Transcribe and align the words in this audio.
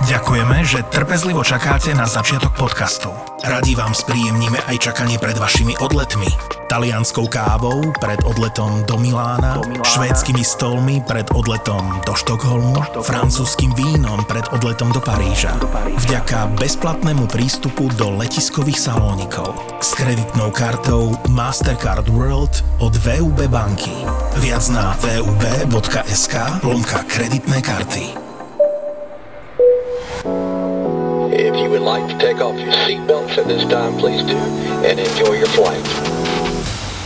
Ďakujeme, 0.00 0.64
že 0.64 0.80
trpezlivo 0.88 1.44
čakáte 1.44 1.92
na 1.92 2.08
začiatok 2.08 2.56
podcastu. 2.56 3.12
Radi 3.44 3.76
vám 3.76 3.92
spríjemníme 3.92 4.56
aj 4.72 4.88
čakanie 4.88 5.20
pred 5.20 5.36
vašimi 5.36 5.76
odletmi. 5.76 6.24
Talianskou 6.72 7.28
kávou 7.28 7.84
pred 8.00 8.16
odletom 8.24 8.80
do 8.88 8.96
Milána, 8.96 9.60
švédskymi 9.84 10.40
stolmi 10.40 11.04
pred 11.04 11.28
odletom 11.36 12.00
do 12.08 12.16
Štokholmu, 12.16 13.02
francúzským 13.04 13.76
vínom 13.76 14.24
pred 14.24 14.48
odletom 14.56 14.88
do 14.88 15.04
Paríža. 15.04 15.52
Vďaka 16.08 16.48
bezplatnému 16.56 17.28
prístupu 17.28 17.92
do 18.00 18.16
letiskových 18.16 18.80
salónikov. 18.80 19.52
S 19.84 19.92
kreditnou 19.92 20.48
kartou 20.48 21.12
Mastercard 21.28 22.08
World 22.08 22.64
od 22.80 22.96
VUB 22.96 23.52
banky. 23.52 24.06
Viac 24.40 24.64
na 24.72 24.96
vub.sk 24.96 26.34
lomka 26.64 27.04
kreditné 27.04 27.60
karty. 27.60 28.29
Would 31.80 31.88
like 31.88 32.04
to 32.12 32.16
take 32.20 32.44
off 32.44 32.52
your 32.60 32.72
seatbelts 32.84 33.40
at 33.40 33.48
this 33.48 33.64
time, 33.64 33.96
please 33.96 34.20
do, 34.28 34.36
and 34.84 35.00
enjoy 35.00 35.32
your 35.40 35.48
flight. 35.56 35.80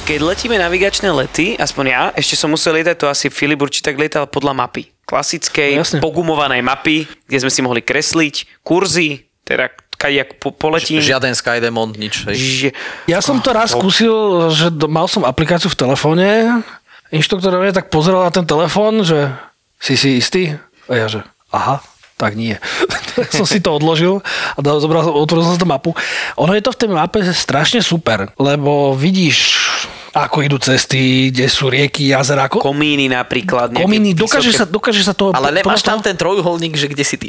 Keď 0.04 0.20
letíme 0.20 0.58
navigačné 0.58 1.08
lety, 1.14 1.54
aspoň 1.56 1.84
ja, 1.86 2.02
ešte 2.12 2.34
som 2.36 2.50
musel 2.50 2.76
lietať, 2.76 2.96
to 2.98 3.06
asi 3.08 3.30
Filip 3.30 3.62
určite 3.62 3.88
tak 3.88 3.96
lietal 3.96 4.26
podľa 4.26 4.52
mapy. 4.52 4.90
Klasickej, 5.06 5.78
No 5.78 5.80
jasne. 5.80 5.98
pogumovanej 6.02 6.60
mapy, 6.60 7.06
kde 7.24 7.38
sme 7.40 7.52
si 7.54 7.60
mohli 7.62 7.80
kresliť 7.80 8.60
kurzy, 8.66 9.24
teda 9.46 9.70
jak 10.04 10.36
po, 10.36 10.52
poletím. 10.52 11.00
Žiaden 11.00 11.32
Skydemon, 11.32 11.96
nič. 11.96 12.28
Hej. 12.28 12.36
Že, 12.36 12.68
Ja 13.08 13.24
som 13.24 13.40
to 13.40 13.56
raz 13.56 13.72
skúsil, 13.72 14.12
že 14.52 14.68
do- 14.68 14.90
mal 14.90 15.08
som 15.08 15.24
aplikáciu 15.24 15.72
v 15.72 15.78
telefóne, 15.80 16.60
inštruktor 17.08 17.56
tak 17.72 17.88
pozeral 17.88 18.26
na 18.26 18.32
ten 18.34 18.44
telefón, 18.44 19.00
že 19.00 19.32
si 19.80 19.96
si 19.96 20.20
istý? 20.20 20.52
A 20.90 21.00
ja 21.00 21.08
že 21.08 21.24
aha, 21.48 21.80
tak 22.24 22.40
nie. 22.40 22.56
som 23.36 23.44
si 23.44 23.60
to 23.60 23.76
odložil 23.76 24.24
a 24.56 24.58
dal, 24.64 24.80
zobral, 24.80 25.04
otvoril 25.12 25.44
som 25.44 25.60
si 25.60 25.68
mapu. 25.68 25.92
Ono 26.40 26.56
je 26.56 26.64
to 26.64 26.72
v 26.72 26.78
tej 26.80 26.88
mape 26.88 27.20
strašne 27.36 27.84
super, 27.84 28.32
lebo 28.40 28.96
vidíš, 28.96 29.60
ako 30.16 30.46
idú 30.46 30.56
cesty, 30.56 31.28
kde 31.28 31.46
sú 31.52 31.68
rieky, 31.68 32.08
jazera, 32.08 32.48
ako, 32.48 32.64
komíny 32.64 33.12
napríklad. 33.12 33.76
kominy, 33.76 34.16
dokáže 34.16 34.56
sa, 34.56 34.64
dokáže 34.64 35.04
sa 35.04 35.12
to... 35.12 35.36
Ale 35.36 35.52
nemáš 35.52 35.84
tam 35.84 36.00
ten 36.00 36.16
trojuholník, 36.16 36.78
že 36.80 36.88
kde 36.88 37.04
si 37.04 37.16
ty? 37.20 37.28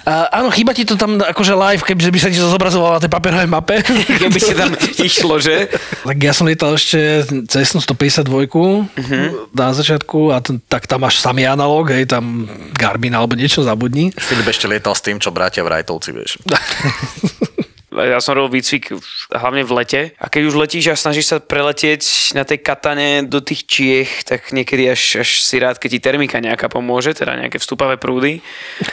A, 0.00 0.30
áno, 0.34 0.48
chýba 0.48 0.70
ti 0.70 0.82
to 0.82 0.94
tam 0.94 1.16
akože 1.16 1.52
live, 1.52 1.82
kebyže 1.82 2.08
by 2.08 2.18
sa 2.18 2.28
ti 2.28 2.36
to 2.36 2.46
zobrazovalo 2.46 2.96
na 2.96 3.02
tej 3.02 3.10
papierovej 3.10 3.46
mape. 3.46 3.76
Keby 4.22 4.38
si 4.38 4.52
tam 4.52 4.72
išlo, 4.96 5.36
že? 5.36 5.68
Tak 6.00 6.16
ja 6.16 6.32
som 6.32 6.44
lietal 6.44 6.72
ešte 6.72 6.96
cestnú 7.44 7.78
152 7.78 8.88
Mhm. 8.94 9.50
na 9.52 9.68
začiatku 9.68 10.30
a 10.30 10.38
ten, 10.38 10.62
tak 10.62 10.84
tam 10.84 11.02
máš 11.02 11.18
samý 11.18 11.44
analóg, 11.44 11.90
hej, 11.90 12.06
tam 12.06 12.46
Garmin 12.72 13.12
alebo 13.12 13.34
niečo 13.34 13.60
zabudni. 13.60 14.08
Filip 14.14 14.46
ešte 14.46 14.64
lietal 14.64 14.92
s 14.92 15.02
tým, 15.02 15.16
čo 15.16 15.28
bratia 15.28 15.60
Vrajtovci, 15.60 16.10
vieš. 16.10 16.40
Ja 17.98 18.22
som 18.22 18.38
robil 18.38 18.62
výcvik 18.62 18.94
hlavne 19.34 19.66
v 19.66 19.72
lete 19.74 20.00
a 20.22 20.30
keď 20.30 20.42
už 20.46 20.54
letíš 20.54 20.86
a 20.92 20.98
snažíš 20.98 21.26
sa 21.34 21.36
preletieť 21.42 22.32
na 22.38 22.46
tej 22.46 22.62
katane 22.62 23.26
do 23.26 23.42
tých 23.42 23.66
Čiech, 23.66 24.10
tak 24.22 24.54
niekedy 24.54 24.86
až, 24.86 25.26
až 25.26 25.42
si 25.42 25.58
rád, 25.58 25.82
keď 25.82 25.90
ti 25.98 26.00
termika 26.00 26.38
nejaká 26.38 26.70
pomôže, 26.70 27.12
teda 27.12 27.34
nejaké 27.34 27.58
vstupavé 27.58 27.98
prúdy, 27.98 28.38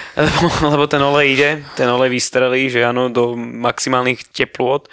lebo, 0.72 0.90
ten 0.90 1.02
olej 1.02 1.28
ide, 1.38 1.52
ten 1.78 1.86
olej 1.86 2.10
vystrelí, 2.10 2.68
že 2.74 2.82
áno, 2.82 3.14
do 3.14 3.38
maximálnych 3.38 4.26
teplôt. 4.34 4.90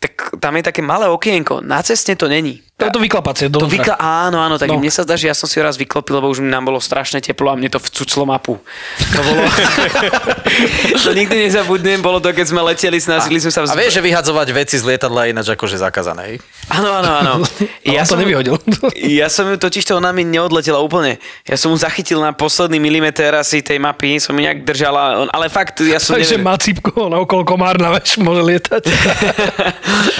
Tak 0.00 0.40
tam 0.40 0.56
je 0.56 0.64
také 0.64 0.80
malé 0.80 1.10
okienko, 1.12 1.60
na 1.60 1.84
ceste 1.84 2.16
to 2.16 2.24
není. 2.24 2.64
To 2.80 2.88
je 2.88 2.94
to 2.96 3.02
vyklapacie. 3.02 3.46
To 3.52 3.68
vykla- 3.68 4.00
áno, 4.00 4.40
áno, 4.40 4.56
tak 4.56 4.72
No. 4.72 4.80
mne 4.80 4.88
sa 4.88 5.04
zdá, 5.04 5.14
že 5.14 5.28
ja 5.28 5.36
som 5.36 5.44
si 5.44 5.60
ho 5.60 5.62
raz 5.62 5.76
vyklopil, 5.76 6.16
lebo 6.16 6.26
už 6.28 6.40
nám 6.40 6.64
bolo 6.64 6.80
strašne 6.80 7.20
teplo 7.20 7.52
a 7.52 7.54
mne 7.54 7.68
to 7.68 7.78
vcuclo 7.78 8.24
mapu. 8.24 8.56
To 9.12 9.20
bolo... 9.20 9.42
to 11.04 11.10
nikdy 11.12 11.46
nezabudnem, 11.46 12.00
bolo 12.00 12.18
to, 12.18 12.32
keď 12.32 12.46
sme 12.48 12.60
leteli, 12.64 12.96
snažili 12.96 13.38
sme 13.38 13.52
sa... 13.52 13.68
A 13.68 13.76
vieš, 13.76 14.00
že 14.00 14.02
vyhadzovať 14.02 14.48
veci 14.50 14.76
z 14.80 14.84
lietadla 14.86 15.28
je 15.28 15.36
ináč 15.36 15.48
akože 15.52 15.76
zakázané, 15.76 16.22
hej? 16.24 16.36
Áno, 16.70 16.88
áno, 16.90 17.10
áno. 17.20 17.32
Ja 17.84 18.06
on 18.06 18.08
to 18.08 18.16
nevyhodil. 18.16 18.56
Ja 19.20 19.26
som 19.28 19.50
ju 19.50 19.56
totiž 19.58 19.84
to 19.84 19.98
ona 19.98 20.14
mi 20.14 20.22
neodletela 20.22 20.78
úplne. 20.80 21.18
Ja 21.44 21.58
som 21.58 21.74
mu 21.74 21.76
zachytil 21.76 22.22
na 22.22 22.32
posledný 22.32 22.78
milimeter 22.78 23.34
asi 23.34 23.60
tej 23.60 23.76
mapy, 23.76 24.16
som 24.22 24.32
ju 24.32 24.40
nejak 24.40 24.62
držala, 24.64 25.26
ale 25.28 25.50
fakt, 25.50 25.82
ja 25.82 25.98
som 25.98 26.14
Takže 26.14 26.38
má 26.38 26.54
cipko, 26.56 27.10
na 27.10 27.18
okolo 27.18 27.42
komárna, 27.44 27.90
vieš, 27.92 28.22
môže 28.22 28.40
lietať. 28.46 28.82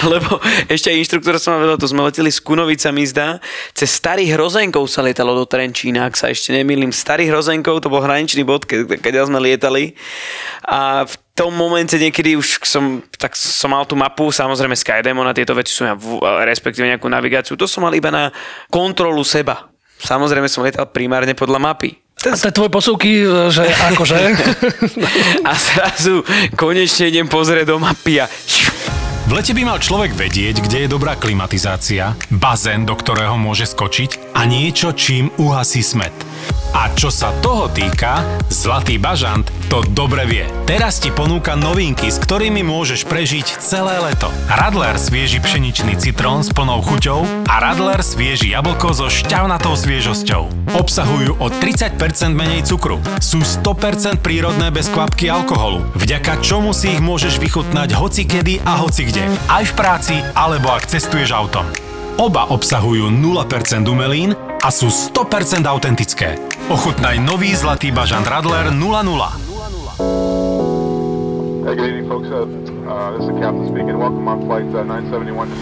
Lebo 0.05 0.37
ešte 0.67 0.91
aj 0.91 0.97
inštruktor 0.99 1.39
som 1.39 1.55
ma 1.55 1.63
vedel, 1.63 1.77
to 1.79 1.87
sme 1.87 2.03
leteli 2.03 2.29
s 2.51 2.53
Kunovicami 2.53 3.07
zdá. 3.07 3.39
Cez 3.71 3.95
starých 3.95 4.35
hrozenkov 4.35 4.83
sa 4.91 4.99
lietalo 4.99 5.31
do 5.31 5.47
Trenčína, 5.47 6.11
ak 6.11 6.19
sa 6.19 6.27
ešte 6.27 6.51
nemýlim. 6.51 6.91
Starých 6.91 7.31
hrozenkov, 7.31 7.79
to 7.79 7.87
bol 7.87 8.03
hraničný 8.03 8.43
bod, 8.43 8.67
keď, 8.67 8.99
keď 8.99 9.23
sme 9.23 9.39
lietali. 9.39 9.95
A 10.67 11.07
v 11.07 11.15
tom 11.31 11.55
momente 11.55 11.95
niekedy 11.95 12.35
už 12.35 12.59
som, 12.67 12.99
tak 13.15 13.39
som 13.39 13.71
mal 13.71 13.87
tú 13.87 13.95
mapu, 13.95 14.27
samozrejme 14.35 14.75
Skydemon 14.75 15.31
a 15.31 15.37
tieto 15.37 15.55
veci 15.55 15.71
som 15.71 15.87
ja, 15.87 15.95
respektíve 16.43 16.91
nejakú 16.91 17.07
navigáciu, 17.07 17.55
to 17.55 17.71
som 17.71 17.87
mal 17.87 17.95
iba 17.95 18.11
na 18.11 18.35
kontrolu 18.67 19.23
seba. 19.23 19.71
Samozrejme 20.03 20.51
som 20.51 20.67
lietal 20.67 20.91
primárne 20.91 21.31
podľa 21.31 21.61
mapy. 21.61 21.95
A 22.21 22.37
tie 22.37 22.53
tvoje 22.53 22.69
posúky, 22.69 23.25
že 23.49 23.65
akože... 23.65 24.17
A 25.49 25.51
zrazu 25.57 26.21
konečne 26.53 27.09
idem 27.09 27.25
pozrieť 27.25 27.73
do 27.73 27.81
mapy 27.81 28.21
a 28.21 28.29
V 29.21 29.31
lete 29.37 29.53
by 29.53 29.61
mal 29.61 29.77
človek 29.77 30.17
vedieť, 30.17 30.65
kde 30.65 30.77
je 30.85 30.89
dobrá 30.89 31.13
klimatizácia, 31.13 32.17
bazén, 32.33 32.89
do 32.89 32.97
ktorého 32.97 33.37
môže 33.37 33.69
skočiť 33.69 34.33
a 34.33 34.49
niečo, 34.49 34.97
čím 34.97 35.29
uhasí 35.37 35.85
smet. 35.85 36.13
A 36.71 36.87
čo 36.95 37.11
sa 37.11 37.35
toho 37.43 37.67
týka, 37.67 38.23
Zlatý 38.47 38.95
bažant 38.99 39.47
to 39.71 39.83
dobre 39.95 40.27
vie. 40.27 40.43
Teraz 40.67 40.99
ti 40.99 41.07
ponúka 41.11 41.55
novinky, 41.55 42.11
s 42.11 42.19
ktorými 42.19 42.63
môžeš 42.67 43.07
prežiť 43.07 43.63
celé 43.63 43.95
leto. 43.99 44.27
Radler 44.51 44.99
svieži 44.99 45.39
pšeničný 45.39 45.95
citrón 45.95 46.43
s 46.43 46.51
plnou 46.51 46.83
chuťou 46.83 47.23
a 47.47 47.55
Radler 47.63 48.03
svieži 48.03 48.51
jablko 48.51 48.91
so 48.91 49.07
šťavnatou 49.07 49.75
sviežosťou. 49.79 50.75
Obsahujú 50.75 51.39
o 51.39 51.47
30% 51.47 51.95
menej 52.35 52.67
cukru. 52.67 52.99
Sú 53.23 53.39
100% 53.43 54.19
prírodné 54.19 54.67
bez 54.71 54.91
kvapky 54.91 55.31
alkoholu, 55.31 55.87
vďaka 55.95 56.43
čomu 56.43 56.75
si 56.75 56.91
ich 56.95 57.03
môžeš 57.03 57.39
vychutnať 57.39 57.95
hoci 57.95 58.27
kedy 58.27 58.63
a 58.67 58.79
hoci 58.79 59.07
kde. 59.07 59.27
Aj 59.47 59.63
v 59.63 59.73
práci, 59.75 60.15
alebo 60.35 60.71
ak 60.71 60.87
cestuješ 60.91 61.31
autom. 61.31 61.63
Oba 62.19 62.51
obsahujú 62.51 63.07
0% 63.07 63.87
umelín 63.87 64.35
a 64.61 64.69
sú 64.69 64.93
100% 64.93 65.65
autentické. 65.65 66.37
Ochutnaj 66.69 67.17
nový 67.17 67.57
Zlatý 67.57 67.89
bažant 67.89 68.21
Radler 68.29 68.69
00. 68.69 68.77
Hey, 71.65 71.73
good 71.77 71.89
evening, 71.89 72.05
folks. 72.09 72.29
Uh, 72.29 72.45
uh, 72.85 73.17
this 73.17 73.25
is 73.25 73.33
the 73.33 73.37
captain 73.41 73.65
speaking. 73.69 73.97
Welcome 73.97 74.27
on 74.29 74.45
flight 74.45 74.69
uh, 74.73 74.85
971 74.85 75.49
to 75.49 75.55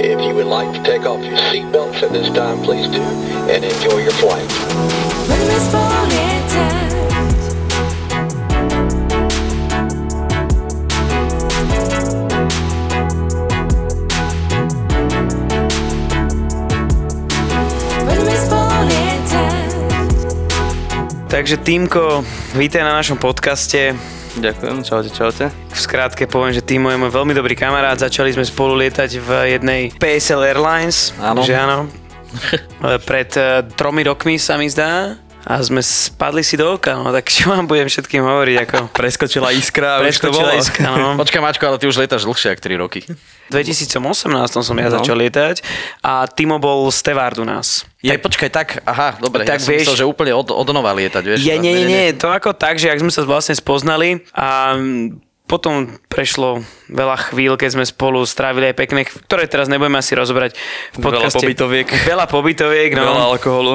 If 0.00 0.20
you 0.24 0.34
would 0.34 0.48
like 0.48 0.72
to 0.72 0.80
take 0.84 1.04
off 1.04 1.20
your 1.20 1.36
seatbelts 1.52 2.02
at 2.02 2.12
this 2.12 2.32
time, 2.32 2.60
please 2.64 2.88
do, 2.88 3.02
and 3.48 3.64
enjoy 3.64 4.00
your 4.00 4.16
flight. 4.16 4.48
Takže 21.32 21.64
Týmko, 21.64 22.20
vítaj 22.60 22.84
na 22.84 22.92
našom 22.92 23.16
podcaste. 23.16 23.96
Ďakujem, 24.36 24.84
čaute, 24.84 25.08
čaute. 25.08 25.44
V 25.48 25.80
skrátke 25.80 26.28
poviem, 26.28 26.52
že 26.52 26.60
Timo 26.60 26.92
je 26.92 27.00
môj 27.00 27.08
veľmi 27.08 27.32
dobrý 27.32 27.56
kamarát. 27.56 27.96
Začali 27.96 28.36
sme 28.36 28.44
spolu 28.44 28.76
lietať 28.76 29.16
v 29.16 29.56
jednej 29.56 29.88
PSL 29.96 30.52
Airlines. 30.52 31.16
Áno. 31.16 31.40
Že 31.40 31.54
áno. 31.56 31.78
Pred 33.08 33.30
eh, 33.40 33.64
tromi 33.72 34.04
rokmi 34.04 34.36
sa 34.36 34.60
mi 34.60 34.68
zdá. 34.68 35.16
A 35.44 35.58
sme 35.58 35.78
spadli 35.78 36.40
si 36.40 36.54
do 36.54 36.70
oka, 36.70 36.94
no 36.94 37.10
tak 37.10 37.26
čo 37.26 37.50
vám 37.50 37.66
budem 37.66 37.84
všetkým 37.84 38.20
hovoriť, 38.20 38.56
ako... 38.62 38.76
Preskočila 38.90 39.50
iskra 39.50 39.98
a 39.98 40.00
už 40.00 40.14
to 40.14 40.30
Preskočila 40.30 40.48
bolo. 40.48 40.60
iskra, 40.60 40.88
no. 40.92 41.08
Počkaj, 41.20 41.40
Mačko, 41.40 41.64
ale 41.64 41.76
ty 41.76 41.84
už 41.84 41.96
lietaš 41.96 42.22
dlhšie, 42.22 42.48
ako 42.48 42.60
3 42.62 42.78
roky. 42.78 43.00
V 43.02 43.50
2018 43.50 43.98
som 44.54 44.76
ja 44.76 44.86
No. 44.86 44.94
začal 44.94 45.18
lietať 45.18 45.66
a 45.98 46.24
Timo 46.26 46.56
bol 46.56 46.86
stevard 46.88 47.34
u 47.36 47.44
nás. 47.44 47.82
Ja, 47.98 48.14
počkaj, 48.14 48.48
tak, 48.48 48.68
aha, 48.82 49.18
dobre, 49.18 49.42
Tak 49.42 49.58
ja 49.58 49.60
som 49.60 49.68
vieš- 49.68 49.82
myslel, 49.84 49.98
že 49.98 50.06
úplne 50.06 50.32
od, 50.32 50.48
od 50.48 50.68
nova 50.68 50.90
lietať, 50.92 51.22
vieš. 51.24 51.38
Je, 51.40 51.54
nie, 51.54 51.74
nie, 51.74 51.86
nie, 51.86 52.04
to 52.12 52.26
ako 52.26 52.52
tak, 52.52 52.76
že 52.76 52.86
ak 52.86 52.98
sme 52.98 53.10
sa 53.10 53.22
vlastne 53.22 53.52
spoznali 53.52 54.22
a 54.30 54.72
mm, 54.72 55.18
potom 55.44 55.90
prešlo 56.06 56.62
veľa 56.86 57.18
chvíľ, 57.28 57.54
keď 57.54 57.70
sme 57.72 57.84
spolu 57.84 58.22
strávili 58.22 58.70
aj 58.70 58.76
pekné, 58.78 59.00
ktoré 59.04 59.44
teraz 59.44 59.66
nebudeme 59.66 59.98
asi 59.98 60.14
rozobrať 60.14 60.54
v 60.54 60.96
Veľa 60.96 61.04
podcaste. 61.04 61.36
pobytoviek. 61.36 61.86
Veľa 62.04 62.26
pobytoviek, 62.26 62.90
no. 62.92 63.04
Veľa 63.04 63.24
alkoholu. 63.28 63.74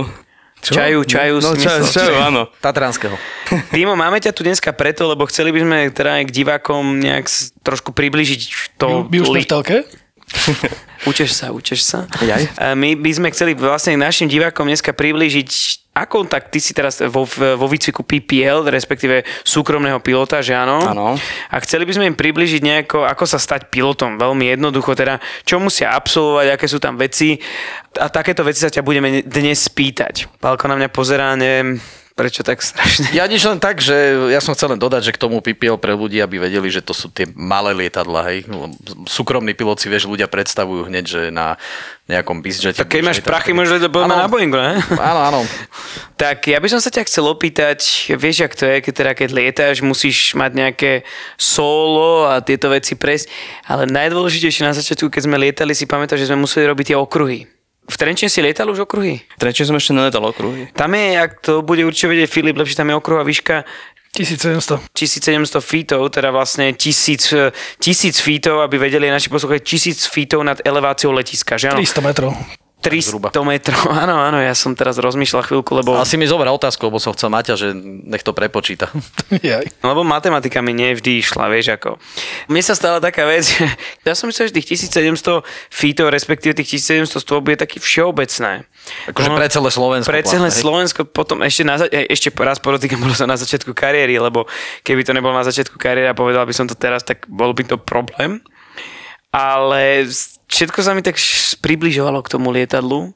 Čaju, 0.75 1.00
čaju. 1.08 1.36
No 1.40 1.56
čaju, 1.56 1.84
čaju, 1.88 2.16
áno. 2.19 2.42
Tatranského. 2.60 3.16
Timo, 3.75 3.96
máme 3.96 4.19
ťa 4.19 4.36
tu 4.36 4.44
dneska 4.44 4.75
preto, 4.75 5.08
lebo 5.08 5.24
chceli 5.30 5.56
by 5.56 5.60
sme 5.64 5.78
teda 5.94 6.19
aj 6.19 6.24
k 6.28 6.31
divákom 6.44 7.00
nejak 7.00 7.31
trošku 7.64 7.96
približiť 7.96 8.75
to... 8.75 9.08
My 9.08 9.18
už 9.24 9.28
sme 9.31 9.40
li- 9.40 9.48
v 9.48 9.52
telke? 9.52 9.78
Učeš 11.09 11.39
sa, 11.39 11.53
učeš 11.53 11.81
sa. 11.85 12.00
Jaj. 12.19 12.75
My 12.75 12.97
by 12.97 13.12
sme 13.13 13.27
chceli 13.31 13.53
vlastne 13.53 13.95
našim 13.95 14.27
divákom 14.27 14.65
dneska 14.65 14.91
priblížiť, 14.91 15.50
ako 15.94 16.25
tak 16.25 16.50
ty 16.50 16.57
si 16.57 16.74
teraz 16.74 17.00
vo, 17.06 17.24
vo 17.29 17.68
výcviku 17.69 18.01
PPL, 18.01 18.68
respektíve 18.68 19.24
súkromného 19.45 20.01
pilota, 20.01 20.41
že 20.44 20.57
áno? 20.57 20.81
Áno. 20.83 21.15
A 21.47 21.56
chceli 21.63 21.85
by 21.85 21.94
sme 21.95 22.09
im 22.12 22.18
približiť 22.18 22.62
nejako, 22.62 23.06
ako 23.06 23.24
sa 23.29 23.39
stať 23.39 23.69
pilotom. 23.69 24.18
Veľmi 24.18 24.51
jednoducho, 24.57 24.97
teda 24.97 25.21
čo 25.45 25.62
musia 25.62 25.94
absolvovať, 25.94 26.47
aké 26.53 26.65
sú 26.65 26.81
tam 26.81 26.97
veci. 26.97 27.38
A 27.97 28.09
takéto 28.09 28.41
veci 28.41 28.62
sa 28.62 28.74
ťa 28.74 28.83
budeme 28.83 29.21
dnes 29.24 29.69
spýtať. 29.69 30.27
Pálko 30.41 30.65
na 30.68 30.75
mňa 30.81 30.89
pozerá, 30.91 31.33
neviem, 31.38 31.77
prečo 32.18 32.42
tak 32.42 32.66
strašne. 32.66 33.14
Ja 33.14 33.30
nič 33.30 33.46
len 33.46 33.62
tak, 33.62 33.78
že 33.78 33.94
ja 34.34 34.42
som 34.42 34.58
chcel 34.58 34.74
len 34.74 34.81
dodať, 34.81 35.06
že 35.06 35.14
k 35.14 35.22
tomu 35.22 35.38
PPL 35.38 35.78
pre 35.78 35.94
ľudí, 35.94 36.18
aby 36.18 36.42
vedeli, 36.42 36.66
že 36.74 36.81
to 36.81 36.98
sú 36.98 37.14
tie 37.14 37.30
malé 37.38 37.78
lietadla, 37.78 38.25
hej. 38.34 38.50
Súkromní 39.06 39.54
pilot 39.54 39.78
si, 39.78 39.86
vieš, 39.86 40.10
ľudia 40.10 40.25
predstavujú 40.25 40.90
hneď, 40.90 41.06
že 41.06 41.22
na 41.30 41.62
nejakom 42.10 42.42
bizjete. 42.42 42.81
Tak 42.81 42.90
keď 42.90 43.04
máš 43.06 43.22
prachy, 43.22 43.54
môžeš 43.54 43.78
letieť 43.78 43.94
Áno. 43.94 44.18
na 44.18 44.31
Boeingu, 44.31 44.58
ne? 44.58 44.81
Áno, 44.98 45.22
áno. 45.22 45.40
Tak 46.18 46.50
ja 46.50 46.58
by 46.58 46.68
som 46.74 46.81
sa 46.81 46.90
ťa 46.90 47.06
chcel 47.06 47.30
opýtať, 47.30 48.10
vieš, 48.18 48.50
jak 48.50 48.54
to 48.58 48.66
je, 48.66 48.75
keď, 48.81 48.94
teda, 48.98 49.12
keď 49.13 49.30
lietáš, 49.38 49.86
musíš 49.86 50.34
mať 50.34 50.52
nejaké 50.58 50.92
solo 51.38 52.25
a 52.25 52.42
tieto 52.42 52.74
veci 52.74 52.98
prejsť, 52.98 53.30
ale 53.70 53.86
najdôležitejšie 53.86 54.66
na 54.66 54.74
začiatku, 54.74 55.13
keď 55.13 55.22
sme 55.30 55.38
lietali, 55.38 55.78
si 55.78 55.86
pamätáš, 55.86 56.25
že 56.25 56.34
sme 56.34 56.42
museli 56.42 56.66
robiť 56.66 56.96
tie 56.96 56.98
okruhy. 56.98 57.56
V 57.88 57.95
Trenčine 57.95 58.28
si 58.28 58.44
lietal 58.44 58.68
už 58.68 58.84
okruhy? 58.84 59.24
Tretie 59.39 59.63
som 59.63 59.80
ešte 59.80 59.95
neletal 59.95 60.19
okruhy. 60.28 60.68
Tam 60.75 60.92
je, 60.92 61.07
ak 61.16 61.31
to 61.39 61.63
bude 61.63 61.88
určite 61.88 62.12
vedieť 62.12 62.28
Filip, 62.28 62.60
lepšie 62.60 62.75
tam 62.84 62.92
je 62.92 63.00
okruhová 63.00 63.24
výška 63.24 63.63
1700. 64.12 64.92
1700 64.92 65.63
feetov, 65.63 66.04
teda 66.12 66.36
vlastne 66.36 66.75
1000, 66.75 67.54
1000 67.80 68.18
feetov, 68.18 68.60
aby 68.66 68.75
vedeli 68.75 69.07
naši 69.07 69.31
poslucháči, 69.31 69.95
1000 69.95 70.04
feetov 70.04 70.44
nad 70.44 70.57
eleváciou 70.68 71.16
letiska, 71.16 71.56
že 71.56 71.72
áno? 71.72 71.80
300 71.80 72.04
metrov. 72.04 72.36
300 72.77 73.33
metrov, 73.41 73.89
áno, 74.06 74.21
áno, 74.21 74.38
ja 74.38 74.53
som 74.53 74.77
teraz 74.77 75.01
rozmýšľal 75.01 75.41
chvíľku, 75.50 75.74
lebo... 75.74 75.97
Ale 75.97 76.06
si 76.06 76.13
mi 76.13 76.29
zober 76.29 76.45
otázku, 76.45 76.85
lebo 76.85 77.01
som 77.01 77.09
chcel 77.18 77.33
Maťa, 77.33 77.57
že 77.57 77.74
nech 78.06 78.21
to 78.21 78.38
prepočíta. 78.38 78.94
Jaj. 79.41 79.81
Lebo 79.81 80.06
matematika 80.06 80.62
mi 80.62 80.77
nevždy 80.77 81.25
išla, 81.25 81.50
vieš 81.50 81.74
ako. 81.74 81.97
Mne 82.53 82.62
sa 82.62 82.77
stala 82.77 83.01
taká 83.01 83.25
vec, 83.25 83.50
že 83.50 83.65
ja 84.07 84.13
som 84.13 84.29
myslel, 84.29 84.53
že 84.53 84.62
tých 84.62 84.77
1700 84.94 85.41
feetov, 85.74 86.13
respektíve 86.13 86.53
tých 86.53 86.77
1700 86.77 87.18
stôp 87.18 87.50
je 87.50 87.57
taký 87.57 87.81
všeobecné. 87.81 88.69
Akože 89.09 89.29
pre 89.33 89.50
celé 89.50 89.69
Slovensko. 89.74 90.09
Pre 90.13 90.21
celé 90.21 90.47
platné, 90.47 90.53
hej. 90.53 90.62
Slovensko 90.62 91.01
potom 91.09 91.38
ešte, 91.41 91.65
na, 91.65 91.81
e, 91.81 92.07
ešte 92.13 92.29
raz 92.38 92.62
podotýkam, 92.62 93.01
bolo 93.01 93.18
to 93.18 93.25
na 93.25 93.35
začiatku 93.35 93.74
kariéry, 93.74 94.21
lebo 94.21 94.45
keby 94.85 95.01
to 95.01 95.18
nebolo 95.18 95.33
na 95.33 95.44
začiatku 95.44 95.81
kariéry 95.81 96.07
a 96.07 96.15
povedal 96.15 96.45
by 96.45 96.53
som 96.53 96.69
to 96.69 96.77
teraz, 96.77 97.01
tak 97.01 97.25
bol 97.25 97.57
by 97.57 97.65
to 97.65 97.75
problém. 97.81 98.39
Ale 99.33 100.07
všetko 100.48 100.80
sa 100.84 100.96
mi 100.96 101.04
tak 101.04 101.20
približovalo 101.60 102.24
k 102.24 102.32
tomu 102.32 102.56
lietadlu 102.56 103.12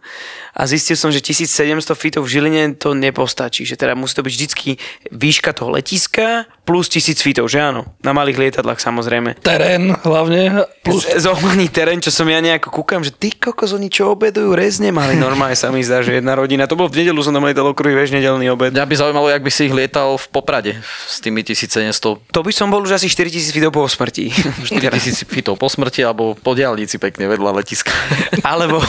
a 0.51 0.67
zistil 0.67 0.99
som, 0.99 1.09
že 1.09 1.23
1700 1.23 1.79
feetov 1.95 2.27
v 2.27 2.31
Žiline 2.37 2.75
to 2.75 2.91
nepostačí, 2.91 3.63
že 3.63 3.79
teda 3.79 3.95
musí 3.95 4.19
to 4.19 4.23
byť 4.27 4.33
vždycky 4.35 4.69
výška 5.15 5.55
toho 5.55 5.71
letiska 5.71 6.45
plus 6.67 6.91
1000 6.91 7.19
feetov, 7.19 7.47
že 7.47 7.59
áno? 7.59 7.87
Na 8.03 8.11
malých 8.11 8.37
lietadlách 8.37 8.79
samozrejme. 8.79 9.39
Terén 9.43 9.95
hlavne. 10.03 10.67
Plus 10.83 11.03
zohmaný 11.03 11.67
terén, 11.71 11.99
čo 11.99 12.11
som 12.11 12.27
ja 12.27 12.39
nejako 12.39 12.71
kúkam, 12.71 13.03
že 13.03 13.11
ty 13.11 13.31
kokos, 13.31 13.75
oni 13.75 13.91
čo 13.91 14.11
obedujú, 14.13 14.55
rez 14.55 14.79
nemali. 14.79 15.19
Normálne 15.19 15.55
sa 15.55 15.71
mi 15.71 15.83
zdá, 15.83 16.03
že 16.03 16.19
jedna 16.19 16.35
rodina, 16.35 16.67
to 16.67 16.79
bolo 16.79 16.87
v 16.87 17.03
nedelu, 17.03 17.19
som 17.23 17.35
tam 17.35 17.43
lietal 17.47 17.67
okruhy, 17.67 17.91
vieš, 17.91 18.15
nedelný 18.15 18.51
obed. 18.53 18.71
Mňa 18.71 18.87
by 18.87 18.95
zaujímalo, 18.95 19.27
jak 19.31 19.43
by 19.43 19.51
si 19.51 19.67
ich 19.67 19.73
lietal 19.73 20.15
v 20.15 20.25
Poprade 20.31 20.71
s 21.07 21.19
tými 21.19 21.43
1700 21.43 22.31
To 22.31 22.39
by 22.39 22.51
som 22.55 22.71
bol 22.71 22.83
už 22.83 22.95
asi 22.95 23.11
4000 23.11 23.51
feetov 23.51 23.71
po 23.75 23.83
smrti. 23.87 24.31
4000 24.71 25.27
fitov 25.27 25.59
po 25.59 25.67
smrti 25.67 26.07
alebo 26.07 26.37
po 26.39 26.55
diálnici 26.55 27.01
pekne 27.01 27.20
vedľa 27.27 27.61
letiska. 27.61 27.91
Alebo 28.51 28.81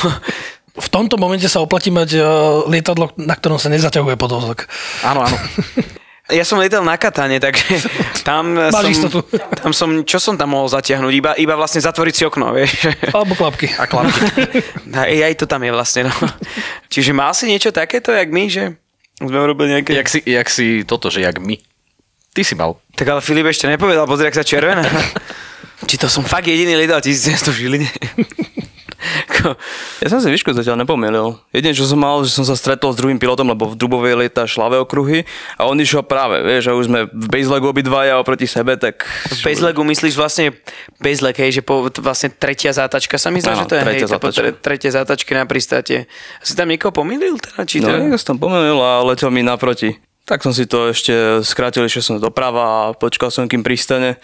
v 0.73 0.89
tomto 0.89 1.21
momente 1.21 1.49
sa 1.49 1.61
oplatí 1.61 1.93
mať 1.93 2.11
eh, 2.17 2.25
lietadlo, 2.69 3.13
na 3.21 3.37
ktorom 3.37 3.61
sa 3.61 3.69
nezaťahuje 3.69 4.17
podvozok. 4.17 4.69
Áno, 5.05 5.25
áno. 5.25 5.37
ja 6.39 6.45
som 6.49 6.57
lietal 6.57 6.81
na 6.81 6.97
Katane, 6.97 7.37
takže 7.37 7.83
tam 8.29 8.57
som, 8.57 8.89
istotu. 8.89 9.21
tam 9.61 9.77
som, 9.77 10.01
čo 10.07 10.17
som 10.17 10.35
tam 10.41 10.57
mohol 10.57 10.73
zatiahnuť? 10.73 11.13
Iba, 11.13 11.31
iba 11.37 11.55
vlastne 11.59 11.85
zatvoriť 11.85 12.15
si 12.15 12.23
okno, 12.25 12.57
vieš. 12.57 12.89
Alebo 13.13 13.37
klapky. 13.37 13.69
A 13.77 13.85
klapky. 13.85 14.25
A 14.97 15.09
aj 15.09 15.35
to 15.37 15.45
tam 15.45 15.61
je 15.61 15.73
vlastne, 15.75 16.09
no. 16.09 16.15
Čiže 16.89 17.13
mal 17.13 17.37
si 17.37 17.51
niečo 17.51 17.69
takéto, 17.69 18.15
jak 18.15 18.33
my, 18.33 18.45
že 18.49 18.81
sme 19.21 19.39
urobili 19.39 19.79
nejaké... 19.79 19.95
Jak 19.95 20.09
si, 20.09 20.19
jak 20.25 20.49
si 20.51 20.83
toto, 20.83 21.13
že 21.13 21.23
jak 21.23 21.39
my. 21.39 21.61
Ty 22.33 22.43
si 22.43 22.57
mal. 22.57 22.81
Tak 22.97 23.07
ale 23.13 23.21
Filip 23.21 23.45
ešte 23.45 23.69
nepovedal, 23.69 24.09
pozri, 24.09 24.27
ak 24.27 24.37
sa 24.41 24.43
červená. 24.43 24.83
Či 25.87 25.97
to 25.99 26.07
som 26.07 26.23
fakt 26.23 26.47
jediný 26.47 26.79
lietal 26.79 27.03
1700 27.03 27.53
v 27.53 27.57
Žiline. 27.57 27.89
Ja 29.99 30.07
som 30.07 30.23
si 30.23 30.31
výšku 30.31 30.55
zatiaľ 30.55 30.87
nepomýlil. 30.87 31.35
Jedine, 31.51 31.75
čo 31.75 31.83
som 31.83 31.99
mal, 31.99 32.23
že 32.23 32.31
som 32.31 32.47
sa 32.47 32.55
stretol 32.55 32.95
s 32.95 32.99
druhým 32.99 33.19
pilotom, 33.19 33.51
lebo 33.51 33.67
v 33.67 33.75
Dubovej 33.75 34.15
lieta 34.15 34.47
šlavé 34.47 34.79
okruhy 34.79 35.27
a 35.59 35.67
on 35.67 35.75
išiel 35.75 36.07
práve, 36.07 36.39
vieš, 36.47 36.71
a 36.71 36.79
už 36.79 36.87
sme 36.87 37.01
v 37.11 37.27
baselegu 37.27 37.67
obidvaja 37.67 38.23
oproti 38.23 38.47
sebe, 38.47 38.79
tak... 38.79 39.03
v 39.27 39.43
baselegu 39.43 39.83
myslíš 39.83 40.15
vlastne 40.15 40.55
baseleg, 41.03 41.35
hej, 41.35 41.59
že 41.59 41.63
po, 41.67 41.91
vlastne 41.99 42.31
tretia 42.31 42.71
zátačka 42.71 43.19
sa 43.19 43.35
mi 43.35 43.43
zdá, 43.43 43.59
že 43.59 43.67
to 43.67 43.75
je, 43.75 43.83
hej, 43.83 43.87
tretia 43.91 44.07
po 44.07 44.31
zátačka. 44.31 44.39
tre, 44.39 44.49
tretie 44.55 44.91
zátačky 44.95 45.31
na 45.35 45.45
pristáte. 45.51 46.07
Si 46.39 46.55
tam 46.55 46.71
niekoho 46.71 46.95
pomýlil? 46.95 47.43
Teda, 47.43 47.67
či 47.67 47.83
No, 47.83 47.91
to... 47.91 47.99
ja 47.99 48.19
som 48.23 48.39
tam 48.39 48.47
pomýlil 48.47 48.79
a 48.79 49.03
letel 49.03 49.35
mi 49.35 49.43
naproti. 49.43 49.99
Tak 50.23 50.47
som 50.47 50.55
si 50.55 50.71
to 50.71 50.95
ešte 50.95 51.43
skrátil, 51.43 51.83
išiel 51.83 52.07
som 52.07 52.15
doprava 52.23 52.63
a 52.63 52.95
počkal 52.95 53.35
som, 53.35 53.51
kým 53.51 53.67
pristane. 53.67 54.23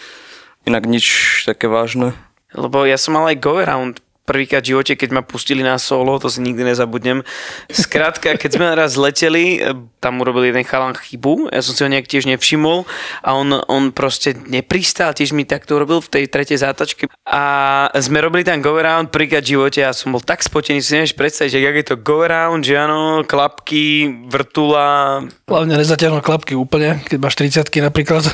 Inak 0.69 0.85
nič 0.85 1.07
také 1.49 1.65
vážne. 1.65 2.13
Lebo 2.53 2.85
ja 2.85 3.01
som 3.01 3.17
mal 3.17 3.25
aj 3.33 3.41
go 3.41 3.57
around 3.57 4.05
prvýkrát 4.29 4.61
v 4.61 4.77
živote, 4.77 4.93
keď 4.93 5.11
ma 5.17 5.23
pustili 5.25 5.65
na 5.65 5.81
solo, 5.81 6.21
to 6.21 6.29
si 6.29 6.45
nikdy 6.45 6.61
nezabudnem. 6.61 7.25
Skrátka, 7.73 8.37
keď 8.37 8.51
sme 8.53 8.77
raz 8.77 9.01
leteli, 9.01 9.65
tam 10.05 10.21
urobil 10.21 10.45
jeden 10.45 10.69
chalan 10.69 10.93
chybu, 10.93 11.49
ja 11.49 11.65
som 11.65 11.73
si 11.73 11.81
ho 11.81 11.89
nejak 11.89 12.05
tiež 12.05 12.29
nevšimol 12.29 12.85
a 13.25 13.33
on, 13.33 13.57
on 13.65 13.89
proste 13.97 14.37
nepristal, 14.37 15.17
tiež 15.17 15.33
mi 15.33 15.49
takto 15.49 15.81
urobil 15.81 16.05
v 16.05 16.13
tej 16.13 16.25
tretej 16.29 16.61
zátačke 16.61 17.09
a 17.25 17.43
sme 17.97 18.21
robili 18.21 18.45
tam 18.45 18.61
go 18.61 18.77
around 18.77 19.09
prvýkrát 19.09 19.41
v 19.41 19.57
živote 19.57 19.81
a 19.81 19.97
som 19.97 20.13
bol 20.13 20.21
tak 20.21 20.45
spotený, 20.45 20.85
si 20.85 20.93
nevieš 20.93 21.17
predstaviť, 21.17 21.51
že 21.57 21.65
jak 21.65 21.77
je 21.81 21.87
to 21.89 21.97
go 21.97 22.21
around, 22.21 22.69
že 22.69 22.77
áno, 22.77 23.25
klapky, 23.25 24.13
vrtula, 24.29 25.25
Hlavne 25.49 25.81
nezatiahnuť 25.81 26.21
klapky 26.21 26.53
úplne, 26.53 27.01
keď 27.09 27.17
máš 27.17 27.41
30 27.41 27.65
napríklad, 27.89 28.29